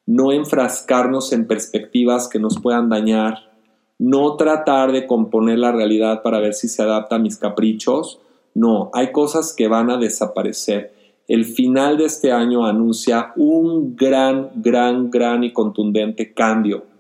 no 0.05 0.33
enfrascarnos 0.33 1.33
en 1.33 1.47
perspectivas 1.47 2.29
que 2.29 2.41
nos 2.41 2.61
puedan 2.61 2.89
dañar, 2.89 3.53
no 3.99 4.37
tratar 4.37 4.91
de 4.91 5.07
componer 5.07 5.61
la 5.61 5.71
realidad 5.71 6.23
para 6.23 6.41
ver 6.41 6.53
si 6.53 6.69
se 6.69 6.83
adapta 6.83 7.17
a 7.17 7.21
mis 7.21 7.37
caprichos. 7.37 8.21
No, 8.55 8.91
hay 8.95 9.13
cosas 9.13 9.53
que 9.53 9.69
van 9.69 9.91
a 9.91 9.97
desaparecer. 9.97 10.95
El 11.27 11.45
final 11.45 11.99
de 11.99 12.05
este 12.05 12.33
año 12.33 12.65
anuncia 12.67 13.33
un 13.37 13.97
gran, 13.97 14.51
gran, 14.57 15.11
gran 15.11 15.43
y 15.43 15.53
contundente 15.53 16.33
cambio 16.33 16.95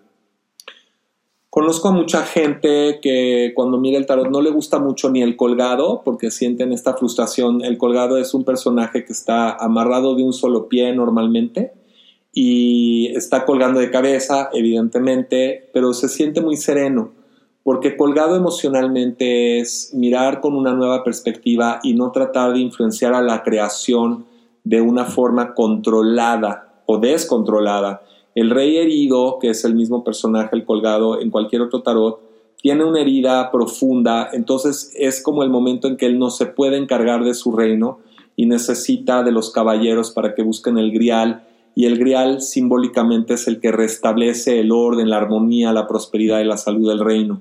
Conozco 1.54 1.86
a 1.86 1.92
mucha 1.92 2.24
gente 2.24 2.98
que 3.00 3.52
cuando 3.54 3.78
mira 3.78 3.96
el 3.96 4.06
tarot 4.06 4.28
no 4.28 4.42
le 4.42 4.50
gusta 4.50 4.80
mucho 4.80 5.08
ni 5.08 5.22
el 5.22 5.36
colgado 5.36 6.02
porque 6.04 6.32
sienten 6.32 6.72
esta 6.72 6.94
frustración. 6.94 7.64
El 7.64 7.78
colgado 7.78 8.18
es 8.18 8.34
un 8.34 8.42
personaje 8.42 9.04
que 9.04 9.12
está 9.12 9.52
amarrado 9.52 10.16
de 10.16 10.24
un 10.24 10.32
solo 10.32 10.68
pie 10.68 10.92
normalmente 10.92 11.70
y 12.32 13.06
está 13.14 13.44
colgando 13.44 13.78
de 13.78 13.92
cabeza, 13.92 14.50
evidentemente, 14.52 15.70
pero 15.72 15.94
se 15.94 16.08
siente 16.08 16.40
muy 16.40 16.56
sereno 16.56 17.12
porque 17.64 17.96
colgado 17.96 18.36
emocionalmente 18.36 19.58
es 19.58 19.90
mirar 19.94 20.42
con 20.42 20.54
una 20.54 20.74
nueva 20.74 21.02
perspectiva 21.02 21.80
y 21.82 21.94
no 21.94 22.12
tratar 22.12 22.52
de 22.52 22.60
influenciar 22.60 23.14
a 23.14 23.22
la 23.22 23.42
creación 23.42 24.26
de 24.64 24.82
una 24.82 25.06
forma 25.06 25.54
controlada 25.54 26.82
o 26.84 26.98
descontrolada. 26.98 28.02
El 28.34 28.50
rey 28.50 28.76
herido, 28.76 29.38
que 29.40 29.48
es 29.48 29.64
el 29.64 29.74
mismo 29.74 30.04
personaje, 30.04 30.54
el 30.54 30.66
colgado 30.66 31.20
en 31.20 31.30
cualquier 31.30 31.62
otro 31.62 31.82
tarot, 31.82 32.20
tiene 32.60 32.84
una 32.84 33.00
herida 33.00 33.50
profunda, 33.50 34.28
entonces 34.32 34.92
es 34.94 35.22
como 35.22 35.42
el 35.42 35.50
momento 35.50 35.88
en 35.88 35.96
que 35.96 36.06
él 36.06 36.18
no 36.18 36.30
se 36.30 36.46
puede 36.46 36.76
encargar 36.76 37.24
de 37.24 37.34
su 37.34 37.52
reino 37.52 37.98
y 38.36 38.44
necesita 38.44 39.22
de 39.22 39.32
los 39.32 39.50
caballeros 39.50 40.10
para 40.10 40.34
que 40.34 40.42
busquen 40.42 40.76
el 40.76 40.92
grial. 40.92 41.44
Y 41.74 41.86
el 41.86 41.98
grial 41.98 42.42
simbólicamente 42.42 43.34
es 43.34 43.48
el 43.48 43.58
que 43.60 43.72
restablece 43.72 44.60
el 44.60 44.70
orden, 44.70 45.08
la 45.08 45.16
armonía, 45.16 45.72
la 45.72 45.86
prosperidad 45.86 46.40
y 46.40 46.44
la 46.44 46.58
salud 46.58 46.88
del 46.88 47.00
reino. 47.00 47.40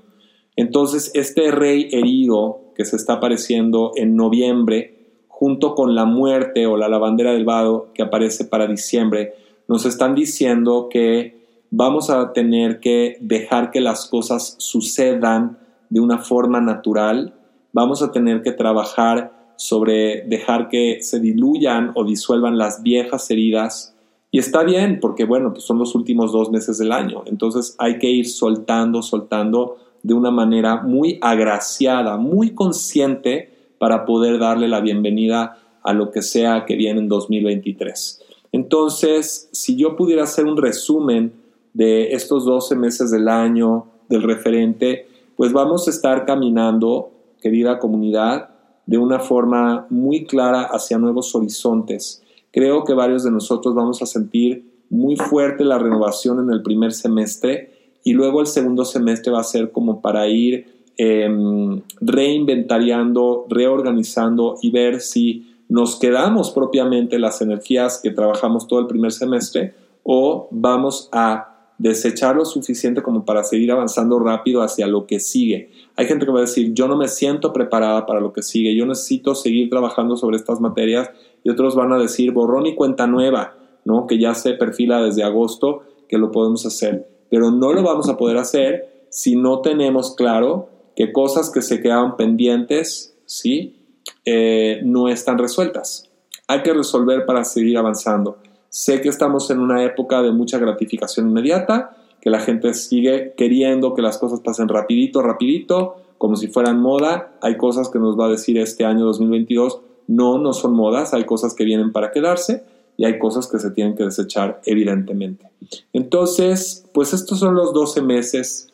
Entonces, 0.55 1.11
este 1.13 1.51
rey 1.51 1.89
herido 1.91 2.61
que 2.75 2.85
se 2.85 2.95
está 2.95 3.13
apareciendo 3.13 3.91
en 3.95 4.15
noviembre, 4.15 4.93
junto 5.27 5.75
con 5.75 5.95
la 5.95 6.05
muerte 6.05 6.67
o 6.67 6.77
la 6.77 6.89
lavandera 6.89 7.33
del 7.33 7.45
vado 7.45 7.87
que 7.93 8.03
aparece 8.03 8.45
para 8.45 8.67
diciembre, 8.67 9.33
nos 9.67 9.85
están 9.85 10.15
diciendo 10.15 10.87
que 10.89 11.43
vamos 11.71 12.09
a 12.09 12.33
tener 12.33 12.79
que 12.79 13.17
dejar 13.19 13.71
que 13.71 13.81
las 13.81 14.05
cosas 14.07 14.55
sucedan 14.59 15.57
de 15.89 15.99
una 15.99 16.19
forma 16.19 16.61
natural, 16.61 17.33
vamos 17.71 18.01
a 18.01 18.11
tener 18.11 18.41
que 18.41 18.51
trabajar 18.51 19.33
sobre 19.55 20.21
dejar 20.27 20.69
que 20.69 20.99
se 21.01 21.19
diluyan 21.19 21.91
o 21.95 22.03
disuelvan 22.03 22.57
las 22.57 22.83
viejas 22.83 23.29
heridas 23.31 23.93
y 24.31 24.39
está 24.39 24.63
bien, 24.63 24.99
porque 24.99 25.25
bueno, 25.25 25.53
pues 25.53 25.63
son 25.63 25.77
los 25.77 25.93
últimos 25.93 26.31
dos 26.31 26.49
meses 26.49 26.79
del 26.79 26.91
año. 26.91 27.21
Entonces 27.27 27.75
hay 27.77 27.99
que 27.99 28.09
ir 28.09 28.27
soltando, 28.27 29.03
soltando 29.03 29.77
de 30.03 30.13
una 30.13 30.31
manera 30.31 30.81
muy 30.81 31.17
agraciada, 31.21 32.17
muy 32.17 32.53
consciente 32.53 33.49
para 33.79 34.05
poder 34.05 34.37
darle 34.37 34.67
la 34.67 34.81
bienvenida 34.81 35.57
a 35.81 35.93
lo 35.93 36.11
que 36.11 36.21
sea 36.21 36.65
que 36.65 36.75
viene 36.75 36.99
en 36.99 37.07
2023. 37.07 38.21
Entonces, 38.51 39.49
si 39.51 39.75
yo 39.75 39.95
pudiera 39.95 40.23
hacer 40.23 40.45
un 40.45 40.57
resumen 40.57 41.33
de 41.73 42.13
estos 42.13 42.45
12 42.45 42.75
meses 42.75 43.09
del 43.09 43.27
año, 43.27 43.87
del 44.09 44.21
referente, 44.21 45.07
pues 45.35 45.51
vamos 45.51 45.87
a 45.87 45.91
estar 45.91 46.25
caminando, 46.25 47.11
querida 47.41 47.79
comunidad, 47.79 48.49
de 48.85 48.97
una 48.97 49.19
forma 49.19 49.87
muy 49.89 50.25
clara 50.25 50.63
hacia 50.63 50.97
nuevos 50.97 51.33
horizontes 51.33 52.23
Creo 52.53 52.83
que 52.83 52.93
varios 52.93 53.23
de 53.23 53.31
nosotros 53.31 53.73
vamos 53.73 54.03
a 54.03 54.05
sentir 54.05 54.71
muy 54.91 55.15
fuerte 55.15 55.65
la 55.65 55.79
renovación 55.79 56.39
en 56.39 56.51
el 56.51 56.61
primer 56.61 56.93
semestre 56.93 57.72
y 58.03 58.13
luego 58.13 58.41
el 58.41 58.47
segundo 58.47 58.85
semestre 58.85 59.31
va 59.31 59.39
a 59.39 59.43
ser 59.43 59.71
como 59.71 60.01
para 60.01 60.27
ir 60.27 60.65
em, 60.97 61.81
reinventariando, 62.01 63.45
reorganizando 63.49 64.57
y 64.61 64.71
ver 64.71 65.01
si 65.01 65.53
nos 65.69 65.97
quedamos 65.97 66.51
propiamente 66.51 67.17
las 67.17 67.41
energías 67.41 67.99
que 68.01 68.11
trabajamos 68.11 68.67
todo 68.67 68.79
el 68.79 68.87
primer 68.87 69.11
semestre 69.11 69.73
o 70.03 70.47
vamos 70.51 71.09
a 71.11 71.53
desechar 71.77 72.35
lo 72.35 72.45
suficiente 72.45 73.01
como 73.01 73.25
para 73.25 73.43
seguir 73.43 73.71
avanzando 73.71 74.19
rápido 74.19 74.61
hacia 74.61 74.87
lo 74.87 75.07
que 75.07 75.19
sigue. 75.19 75.71
Hay 75.95 76.05
gente 76.05 76.25
que 76.25 76.31
va 76.31 76.39
a 76.39 76.41
decir, 76.41 76.73
yo 76.73 76.87
no 76.87 76.97
me 76.97 77.07
siento 77.07 77.51
preparada 77.51 78.05
para 78.05 78.19
lo 78.19 78.31
que 78.31 78.43
sigue, 78.43 78.75
yo 78.75 78.85
necesito 78.85 79.35
seguir 79.35 79.69
trabajando 79.69 80.15
sobre 80.15 80.37
estas 80.37 80.59
materias 80.61 81.09
y 81.43 81.49
otros 81.49 81.75
van 81.75 81.91
a 81.91 81.97
decir 81.97 82.31
borrón 82.31 82.67
y 82.67 82.75
cuenta 82.75 83.07
nueva, 83.07 83.55
¿no? 83.85 84.07
Que 84.07 84.19
ya 84.19 84.35
se 84.35 84.53
perfila 84.53 85.01
desde 85.01 85.23
agosto 85.23 85.81
que 86.07 86.17
lo 86.17 86.31
podemos 86.31 86.65
hacer, 86.65 87.07
pero 87.33 87.49
no 87.49 87.73
lo 87.73 87.81
vamos 87.81 88.09
a 88.09 88.15
poder 88.15 88.37
hacer 88.37 89.07
si 89.09 89.35
no 89.35 89.61
tenemos 89.61 90.15
claro 90.15 90.69
que 90.95 91.11
cosas 91.11 91.49
que 91.49 91.63
se 91.63 91.81
quedaban 91.81 92.15
pendientes, 92.15 93.17
¿sí? 93.25 93.75
Eh, 94.23 94.81
no 94.83 95.09
están 95.09 95.39
resueltas. 95.39 96.11
Hay 96.47 96.61
que 96.61 96.75
resolver 96.75 97.25
para 97.25 97.43
seguir 97.43 97.75
avanzando. 97.79 98.37
Sé 98.69 99.01
que 99.01 99.09
estamos 99.09 99.49
en 99.49 99.61
una 99.61 99.83
época 99.83 100.21
de 100.21 100.31
mucha 100.31 100.59
gratificación 100.59 101.27
inmediata, 101.27 101.97
que 102.21 102.29
la 102.29 102.39
gente 102.39 102.71
sigue 102.75 103.33
queriendo 103.35 103.95
que 103.95 104.03
las 104.03 104.19
cosas 104.19 104.41
pasen 104.41 104.67
rapidito, 104.67 105.23
rapidito, 105.23 105.95
como 106.19 106.35
si 106.35 106.49
fueran 106.49 106.79
moda. 106.79 107.33
Hay 107.41 107.57
cosas 107.57 107.89
que 107.89 107.97
nos 107.97 108.15
va 108.15 108.27
a 108.27 108.29
decir 108.29 108.59
este 108.59 108.85
año 108.85 109.05
2022 109.05 109.79
no, 110.05 110.37
no 110.37 110.53
son 110.53 110.75
modas, 110.75 111.15
hay 111.15 111.25
cosas 111.25 111.55
que 111.55 111.63
vienen 111.63 111.93
para 111.93 112.11
quedarse 112.11 112.63
y 112.97 113.05
hay 113.05 113.19
cosas 113.19 113.47
que 113.47 113.59
se 113.59 113.71
tienen 113.71 113.95
que 113.95 114.03
desechar 114.03 114.61
evidentemente. 114.65 115.49
Entonces, 115.93 116.85
pues 116.93 117.13
estos 117.13 117.39
son 117.39 117.55
los 117.55 117.73
12 117.73 118.01
meses. 118.01 118.73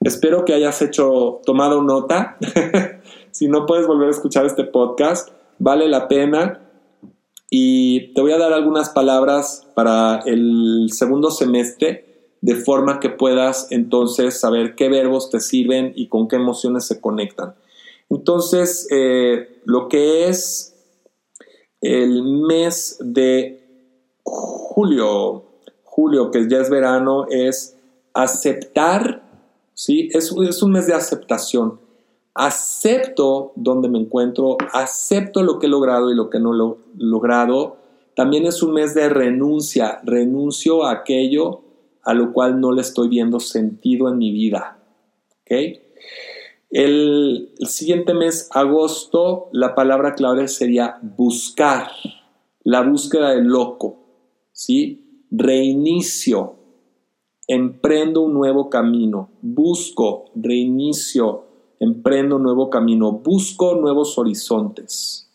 Espero 0.00 0.44
que 0.44 0.54
hayas 0.54 0.80
hecho, 0.82 1.40
tomado 1.44 1.82
nota. 1.82 2.38
si 3.30 3.48
no 3.48 3.66
puedes 3.66 3.86
volver 3.86 4.08
a 4.08 4.12
escuchar 4.12 4.46
este 4.46 4.64
podcast, 4.64 5.30
vale 5.58 5.88
la 5.88 6.08
pena. 6.08 6.62
Y 7.50 8.12
te 8.14 8.20
voy 8.20 8.32
a 8.32 8.38
dar 8.38 8.52
algunas 8.52 8.90
palabras 8.90 9.66
para 9.74 10.20
el 10.26 10.88
segundo 10.92 11.30
semestre, 11.30 12.04
de 12.40 12.54
forma 12.54 13.00
que 13.00 13.10
puedas 13.10 13.68
entonces 13.70 14.38
saber 14.38 14.74
qué 14.76 14.88
verbos 14.88 15.30
te 15.30 15.40
sirven 15.40 15.92
y 15.96 16.08
con 16.08 16.28
qué 16.28 16.36
emociones 16.36 16.86
se 16.86 17.00
conectan. 17.00 17.54
Entonces, 18.10 18.86
eh, 18.90 19.60
lo 19.64 19.88
que 19.88 20.28
es 20.28 20.74
el 21.80 22.22
mes 22.22 22.96
de 23.00 23.57
julio, 24.28 25.44
julio 25.84 26.30
que 26.30 26.48
ya 26.48 26.58
es 26.58 26.70
verano, 26.70 27.26
es 27.28 27.76
aceptar, 28.14 29.22
¿sí? 29.74 30.08
Es, 30.12 30.32
es 30.32 30.62
un 30.62 30.72
mes 30.72 30.86
de 30.86 30.94
aceptación. 30.94 31.80
Acepto 32.34 33.52
donde 33.56 33.88
me 33.88 33.98
encuentro, 33.98 34.56
acepto 34.72 35.42
lo 35.42 35.58
que 35.58 35.66
he 35.66 35.70
logrado 35.70 36.10
y 36.10 36.14
lo 36.14 36.30
que 36.30 36.38
no 36.38 36.54
he 36.54 36.76
logrado. 36.96 37.76
También 38.14 38.46
es 38.46 38.62
un 38.62 38.74
mes 38.74 38.94
de 38.94 39.08
renuncia, 39.08 40.00
renuncio 40.04 40.84
a 40.84 40.92
aquello 40.92 41.62
a 42.08 42.14
lo 42.14 42.32
cual 42.32 42.58
no 42.58 42.72
le 42.72 42.80
estoy 42.80 43.08
viendo 43.08 43.38
sentido 43.38 44.08
en 44.08 44.16
mi 44.16 44.32
vida. 44.32 44.78
El, 46.70 47.50
siguiente 47.60 48.14
mes, 48.14 48.48
agosto, 48.52 49.50
la 49.52 49.74
palabra 49.74 50.14
clave 50.14 50.48
sería 50.48 50.98
buscar, 51.02 51.90
la 52.64 52.80
búsqueda 52.80 53.34
del 53.34 53.44
loco, 53.44 53.96
¿sí? 54.58 55.24
Reinicio, 55.30 56.56
emprendo 57.46 58.22
un 58.22 58.34
nuevo 58.34 58.68
camino, 58.68 59.30
busco, 59.40 60.24
reinicio, 60.34 61.44
emprendo 61.78 62.36
un 62.36 62.42
nuevo 62.42 62.68
camino, 62.68 63.12
busco 63.12 63.76
nuevos 63.76 64.18
horizontes. 64.18 65.30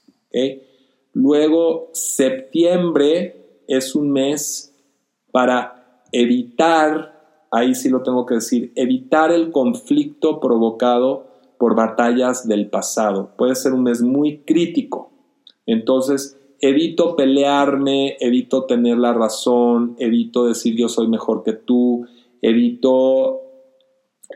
Luego, 1.14 1.90
septiembre 1.94 3.62
es 3.68 3.96
un 3.96 4.12
mes 4.12 4.76
para 5.32 6.04
evitar 6.12 7.14
ahí 7.50 7.76
sí 7.76 7.88
lo 7.88 8.02
tengo 8.02 8.26
que 8.26 8.36
decir, 8.36 8.74
evitar 8.76 9.32
el 9.32 9.52
conflicto 9.52 10.40
provocado 10.40 11.28
por 11.60 11.76
batallas 11.76 12.48
del 12.48 12.70
pasado. 12.70 13.30
Puede 13.38 13.54
ser 13.56 13.74
un 13.74 13.84
mes 13.84 14.02
muy 14.02 14.40
crítico. 14.40 15.12
Entonces, 15.68 16.40
evito 16.64 17.18
pelearme, 17.18 18.16
evito 18.22 18.64
tener 18.64 18.98
la 18.98 19.12
razón, 19.12 19.98
evito 20.00 20.46
decir 20.46 20.78
yo 20.78 20.88
soy 20.88 21.10
mejor 21.10 21.44
que 21.44 21.52
tú, 21.52 22.08
evito 22.42 23.42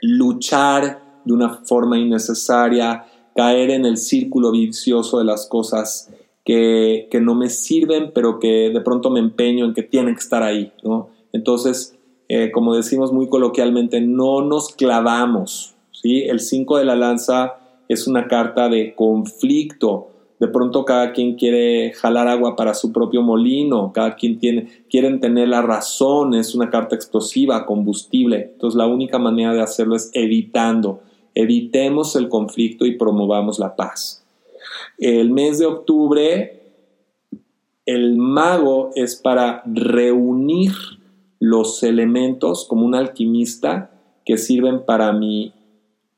luchar 0.01 1.21
de 1.23 1.33
una 1.33 1.49
forma 1.63 1.97
innecesaria, 1.97 3.05
caer 3.33 3.69
en 3.69 3.85
el 3.85 3.95
círculo 3.95 4.51
vicioso 4.51 5.19
de 5.19 5.23
las 5.23 5.47
cosas 5.47 6.11
que, 6.43 7.07
que 7.09 7.21
no 7.21 7.33
me 7.33 7.49
sirven, 7.49 8.11
pero 8.13 8.39
que 8.39 8.71
de 8.73 8.81
pronto 8.81 9.09
me 9.09 9.21
empeño 9.21 9.63
en 9.63 9.73
que 9.73 9.83
tienen 9.83 10.13
que 10.13 10.19
estar 10.19 10.43
ahí. 10.43 10.73
Entonces, 11.31 11.97
eh, 12.27 12.51
como 12.51 12.75
decimos 12.75 13.13
muy 13.13 13.29
coloquialmente, 13.29 14.01
no 14.01 14.41
nos 14.41 14.75
clavamos. 14.75 15.75
¿sí? 15.93 16.23
El 16.23 16.41
5 16.41 16.77
de 16.77 16.83
la 16.83 16.97
lanza 16.97 17.55
es 17.87 18.05
una 18.05 18.27
carta 18.27 18.67
de 18.67 18.95
conflicto. 18.95 20.09
De 20.39 20.47
pronto 20.47 20.85
cada 20.85 21.13
quien 21.13 21.35
quiere 21.35 21.93
jalar 21.93 22.27
agua 22.27 22.55
para 22.55 22.75
su 22.75 22.91
propio 22.91 23.23
molino, 23.23 23.91
cada 23.91 24.15
quien 24.15 24.37
tiene, 24.37 24.67
quieren 24.89 25.19
tener 25.19 25.47
la 25.47 25.63
razón, 25.63 26.35
es 26.35 26.53
una 26.53 26.69
carta 26.69 26.95
explosiva, 26.95 27.65
combustible. 27.65 28.51
Entonces 28.53 28.77
la 28.77 28.85
única 28.85 29.17
manera 29.17 29.53
de 29.53 29.61
hacerlo 29.61 29.95
es 29.95 30.11
evitando. 30.13 31.01
Evitemos 31.33 32.15
el 32.15 32.29
conflicto 32.29 32.85
y 32.85 32.97
promovamos 32.97 33.57
la 33.57 33.75
paz. 33.75 34.23
El 34.99 35.31
mes 35.31 35.57
de 35.57 35.65
octubre, 35.65 36.61
el 37.85 38.15
mago 38.15 38.91
es 38.95 39.15
para 39.15 39.63
reunir 39.65 40.71
los 41.39 41.81
elementos 41.83 42.65
como 42.65 42.85
un 42.85 42.95
alquimista 42.95 43.91
que 44.25 44.37
sirven 44.37 44.83
para 44.85 45.13
mi 45.13 45.53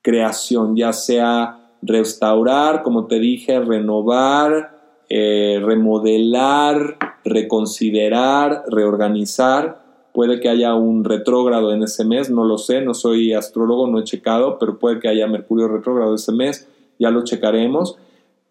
creación, 0.01 0.76
ya 0.76 0.93
sea 0.93 1.59
restaurar, 1.82 2.84
como 2.84 3.07
te 3.07 3.19
dije, 3.19 3.59
renovar, 3.59 4.80
eh, 5.09 5.59
remodelar, 5.63 6.97
reconsiderar, 7.23 8.63
reorganizar. 8.67 9.82
Puede 10.13 10.39
que 10.39 10.49
haya 10.49 10.75
un 10.75 11.03
retrógrado 11.03 11.73
en 11.73 11.84
ese 11.84 12.03
mes, 12.03 12.30
no 12.30 12.43
lo 12.43 12.57
sé, 12.57 12.82
no 12.82 12.93
soy 12.93 13.34
astrólogo, 13.34 13.88
no 13.88 13.99
he 13.99 14.03
checado, 14.03 14.57
pero 14.59 14.80
puede 14.80 14.99
que 14.99 15.07
haya 15.07 15.27
Mercurio 15.27 15.67
retrógrado 15.67 16.15
ese 16.15 16.32
mes, 16.32 16.67
ya 16.97 17.11
lo 17.11 17.23
checaremos. 17.23 17.97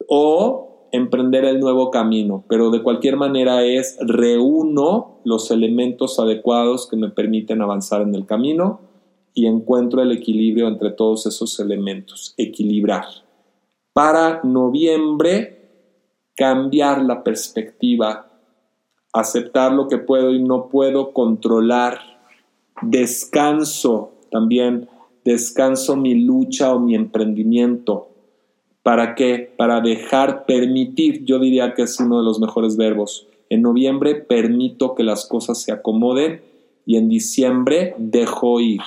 O 0.08 0.88
emprender 0.92 1.44
el 1.44 1.60
nuevo 1.60 1.90
camino, 1.90 2.44
pero 2.48 2.70
de 2.70 2.82
cualquier 2.82 3.16
manera 3.16 3.64
es 3.64 3.98
reúno 4.00 5.18
los 5.24 5.50
elementos 5.50 6.18
adecuados 6.18 6.88
que 6.88 6.96
me 6.96 7.10
permiten 7.10 7.60
avanzar 7.60 8.00
en 8.02 8.14
el 8.14 8.24
camino 8.24 8.87
y 9.38 9.46
encuentro 9.46 10.02
el 10.02 10.10
equilibrio 10.10 10.66
entre 10.66 10.90
todos 10.90 11.24
esos 11.26 11.60
elementos, 11.60 12.34
equilibrar. 12.36 13.04
Para 13.92 14.40
noviembre, 14.42 15.70
cambiar 16.34 17.02
la 17.02 17.22
perspectiva, 17.22 18.32
aceptar 19.12 19.70
lo 19.70 19.86
que 19.86 19.98
puedo 19.98 20.34
y 20.34 20.42
no 20.42 20.66
puedo 20.66 21.12
controlar, 21.12 22.00
descanso 22.82 24.10
también, 24.32 24.88
descanso 25.24 25.94
mi 25.94 26.16
lucha 26.16 26.74
o 26.74 26.80
mi 26.80 26.96
emprendimiento. 26.96 28.08
¿Para 28.82 29.14
qué? 29.14 29.54
Para 29.56 29.80
dejar, 29.80 30.46
permitir, 30.46 31.24
yo 31.24 31.38
diría 31.38 31.74
que 31.74 31.82
es 31.82 32.00
uno 32.00 32.18
de 32.18 32.24
los 32.24 32.40
mejores 32.40 32.76
verbos. 32.76 33.28
En 33.50 33.62
noviembre 33.62 34.16
permito 34.16 34.96
que 34.96 35.04
las 35.04 35.26
cosas 35.26 35.62
se 35.62 35.70
acomoden 35.70 36.42
y 36.84 36.96
en 36.96 37.08
diciembre 37.08 37.94
dejo 37.98 38.58
ir. 38.58 38.80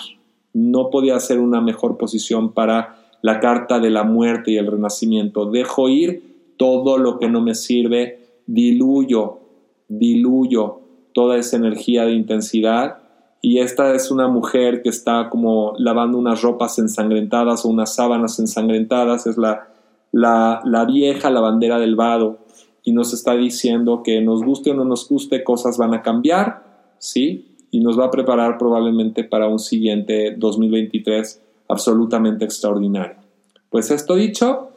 No 0.54 0.89
podía 0.89 1.20
ser 1.20 1.39
una 1.39 1.62
mejor 1.62 1.97
posición 1.97 2.54
para 2.54 2.97
la 3.22 3.39
carta 3.39 3.80
de 3.80 3.89
la 3.89 4.04
muerte 4.04 4.52
y 4.52 4.58
el 4.58 4.68
renacimiento. 4.68 5.45
Dejo 5.45 5.89
ir 5.89 6.54
todo 6.58 6.97
lo 6.97 7.20
que 7.20 7.30
no 7.30 7.41
me 7.41 7.56
sirve, 7.56 8.20
diluyo, 8.45 9.39
diluyo 9.88 10.80
toda 11.14 11.38
esa 11.38 11.58
energía 11.58 12.06
de 12.06 12.14
intensidad 12.14 12.97
y 13.41 13.58
esta 13.58 13.95
es 13.95 14.12
una 14.12 14.28
mujer 14.28 14.84
que 14.84 14.89
está 14.89 15.30
como 15.30 15.74
lavando 15.78 16.20
unas 16.20 16.43
ropas 16.43 16.78
ensangrentadas 16.78 17.66
o 17.66 17.70
unas 17.70 17.95
sábanas 17.95 18.38
ensangrentadas, 18.39 19.26
es 19.26 19.38
la, 19.38 19.68
la, 20.12 20.62
la 20.64 20.86
vieja 20.86 21.32
lavandera 21.32 21.80
del 21.80 21.95
vado 21.95 22.38
y 22.84 22.91
nos 22.91 23.14
está 23.14 23.36
diciendo 23.36 24.04
que 24.04 24.22
nos 24.22 24.43
guste 24.43 24.72
o 24.72 24.74
no 24.76 24.86
nos 24.86 25.10
guste, 25.10 25.43
cosas 25.43 25.80
van 25.80 25.95
a 25.95 26.04
cambiar, 26.04 26.64
¿sí? 26.99 27.51
Y 27.72 27.80
nos 27.80 27.97
va 27.97 28.05
a 28.05 28.11
preparar 28.11 28.57
probablemente 28.57 29.24
para 29.24 29.47
un 29.47 29.59
siguiente 29.59 30.36
2023 30.38 31.41
absolutamente 31.67 32.45
extraordinario. 32.45 33.15
Pues 33.69 33.89
esto 33.89 34.15
dicho, 34.15 34.72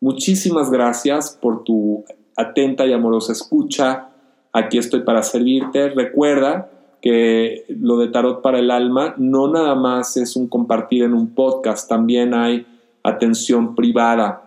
muchísimas 0.00 0.70
gracias 0.70 1.36
por 1.40 1.64
tu 1.64 2.04
atenta 2.36 2.86
y 2.86 2.92
amorosa 2.92 3.32
escucha. 3.32 4.10
Aquí 4.52 4.78
estoy 4.78 5.00
para 5.00 5.22
servirte. 5.22 5.88
Recuerda 5.88 6.70
que 7.02 7.64
lo 7.68 7.98
de 7.98 8.08
Tarot 8.08 8.42
para 8.42 8.58
el 8.58 8.70
Alma 8.70 9.14
no 9.18 9.48
nada 9.48 9.74
más 9.74 10.16
es 10.16 10.36
un 10.36 10.48
compartir 10.48 11.02
en 11.02 11.14
un 11.14 11.34
podcast, 11.34 11.88
también 11.88 12.34
hay 12.34 12.66
atención 13.02 13.74
privada. 13.74 14.42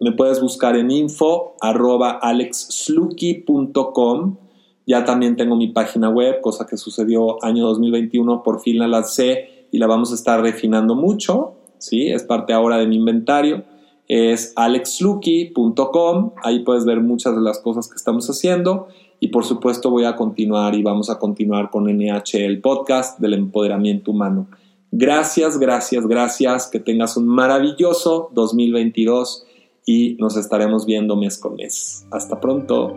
Me 0.00 0.12
puedes 0.12 0.40
buscar 0.40 0.76
en 0.76 0.90
info 0.90 1.54
arroba 1.60 2.18
alexsluky.com. 2.20 4.36
Ya 4.86 5.04
también 5.04 5.36
tengo 5.36 5.56
mi 5.56 5.68
página 5.68 6.08
web, 6.08 6.40
cosa 6.40 6.64
que 6.66 6.76
sucedió 6.76 7.44
año 7.44 7.66
2021, 7.66 8.42
por 8.44 8.60
fin 8.60 8.78
la 8.78 8.86
lancé 8.86 9.66
y 9.72 9.78
la 9.78 9.88
vamos 9.88 10.12
a 10.12 10.14
estar 10.14 10.40
refinando 10.40 10.94
mucho, 10.94 11.54
¿sí? 11.78 12.08
Es 12.08 12.22
parte 12.22 12.52
ahora 12.52 12.78
de 12.78 12.86
mi 12.86 12.96
inventario. 12.96 13.64
Es 14.08 14.52
alexsluky.com, 14.54 16.30
ahí 16.44 16.60
puedes 16.60 16.84
ver 16.84 17.00
muchas 17.00 17.34
de 17.34 17.42
las 17.42 17.58
cosas 17.58 17.88
que 17.88 17.96
estamos 17.96 18.30
haciendo 18.30 18.86
y 19.18 19.28
por 19.28 19.44
supuesto 19.44 19.90
voy 19.90 20.04
a 20.04 20.14
continuar 20.14 20.76
y 20.76 20.82
vamos 20.84 21.10
a 21.10 21.18
continuar 21.18 21.70
con 21.70 21.84
NH, 21.84 22.44
el 22.44 22.60
podcast 22.60 23.18
del 23.18 23.34
empoderamiento 23.34 24.12
humano. 24.12 24.46
Gracias, 24.92 25.58
gracias, 25.58 26.06
gracias, 26.06 26.68
que 26.68 26.78
tengas 26.78 27.16
un 27.16 27.26
maravilloso 27.26 28.30
2022 28.32 29.44
y 29.84 30.16
nos 30.20 30.36
estaremos 30.36 30.86
viendo 30.86 31.16
mes 31.16 31.38
con 31.38 31.56
mes. 31.56 32.06
Hasta 32.12 32.40
pronto. 32.40 32.96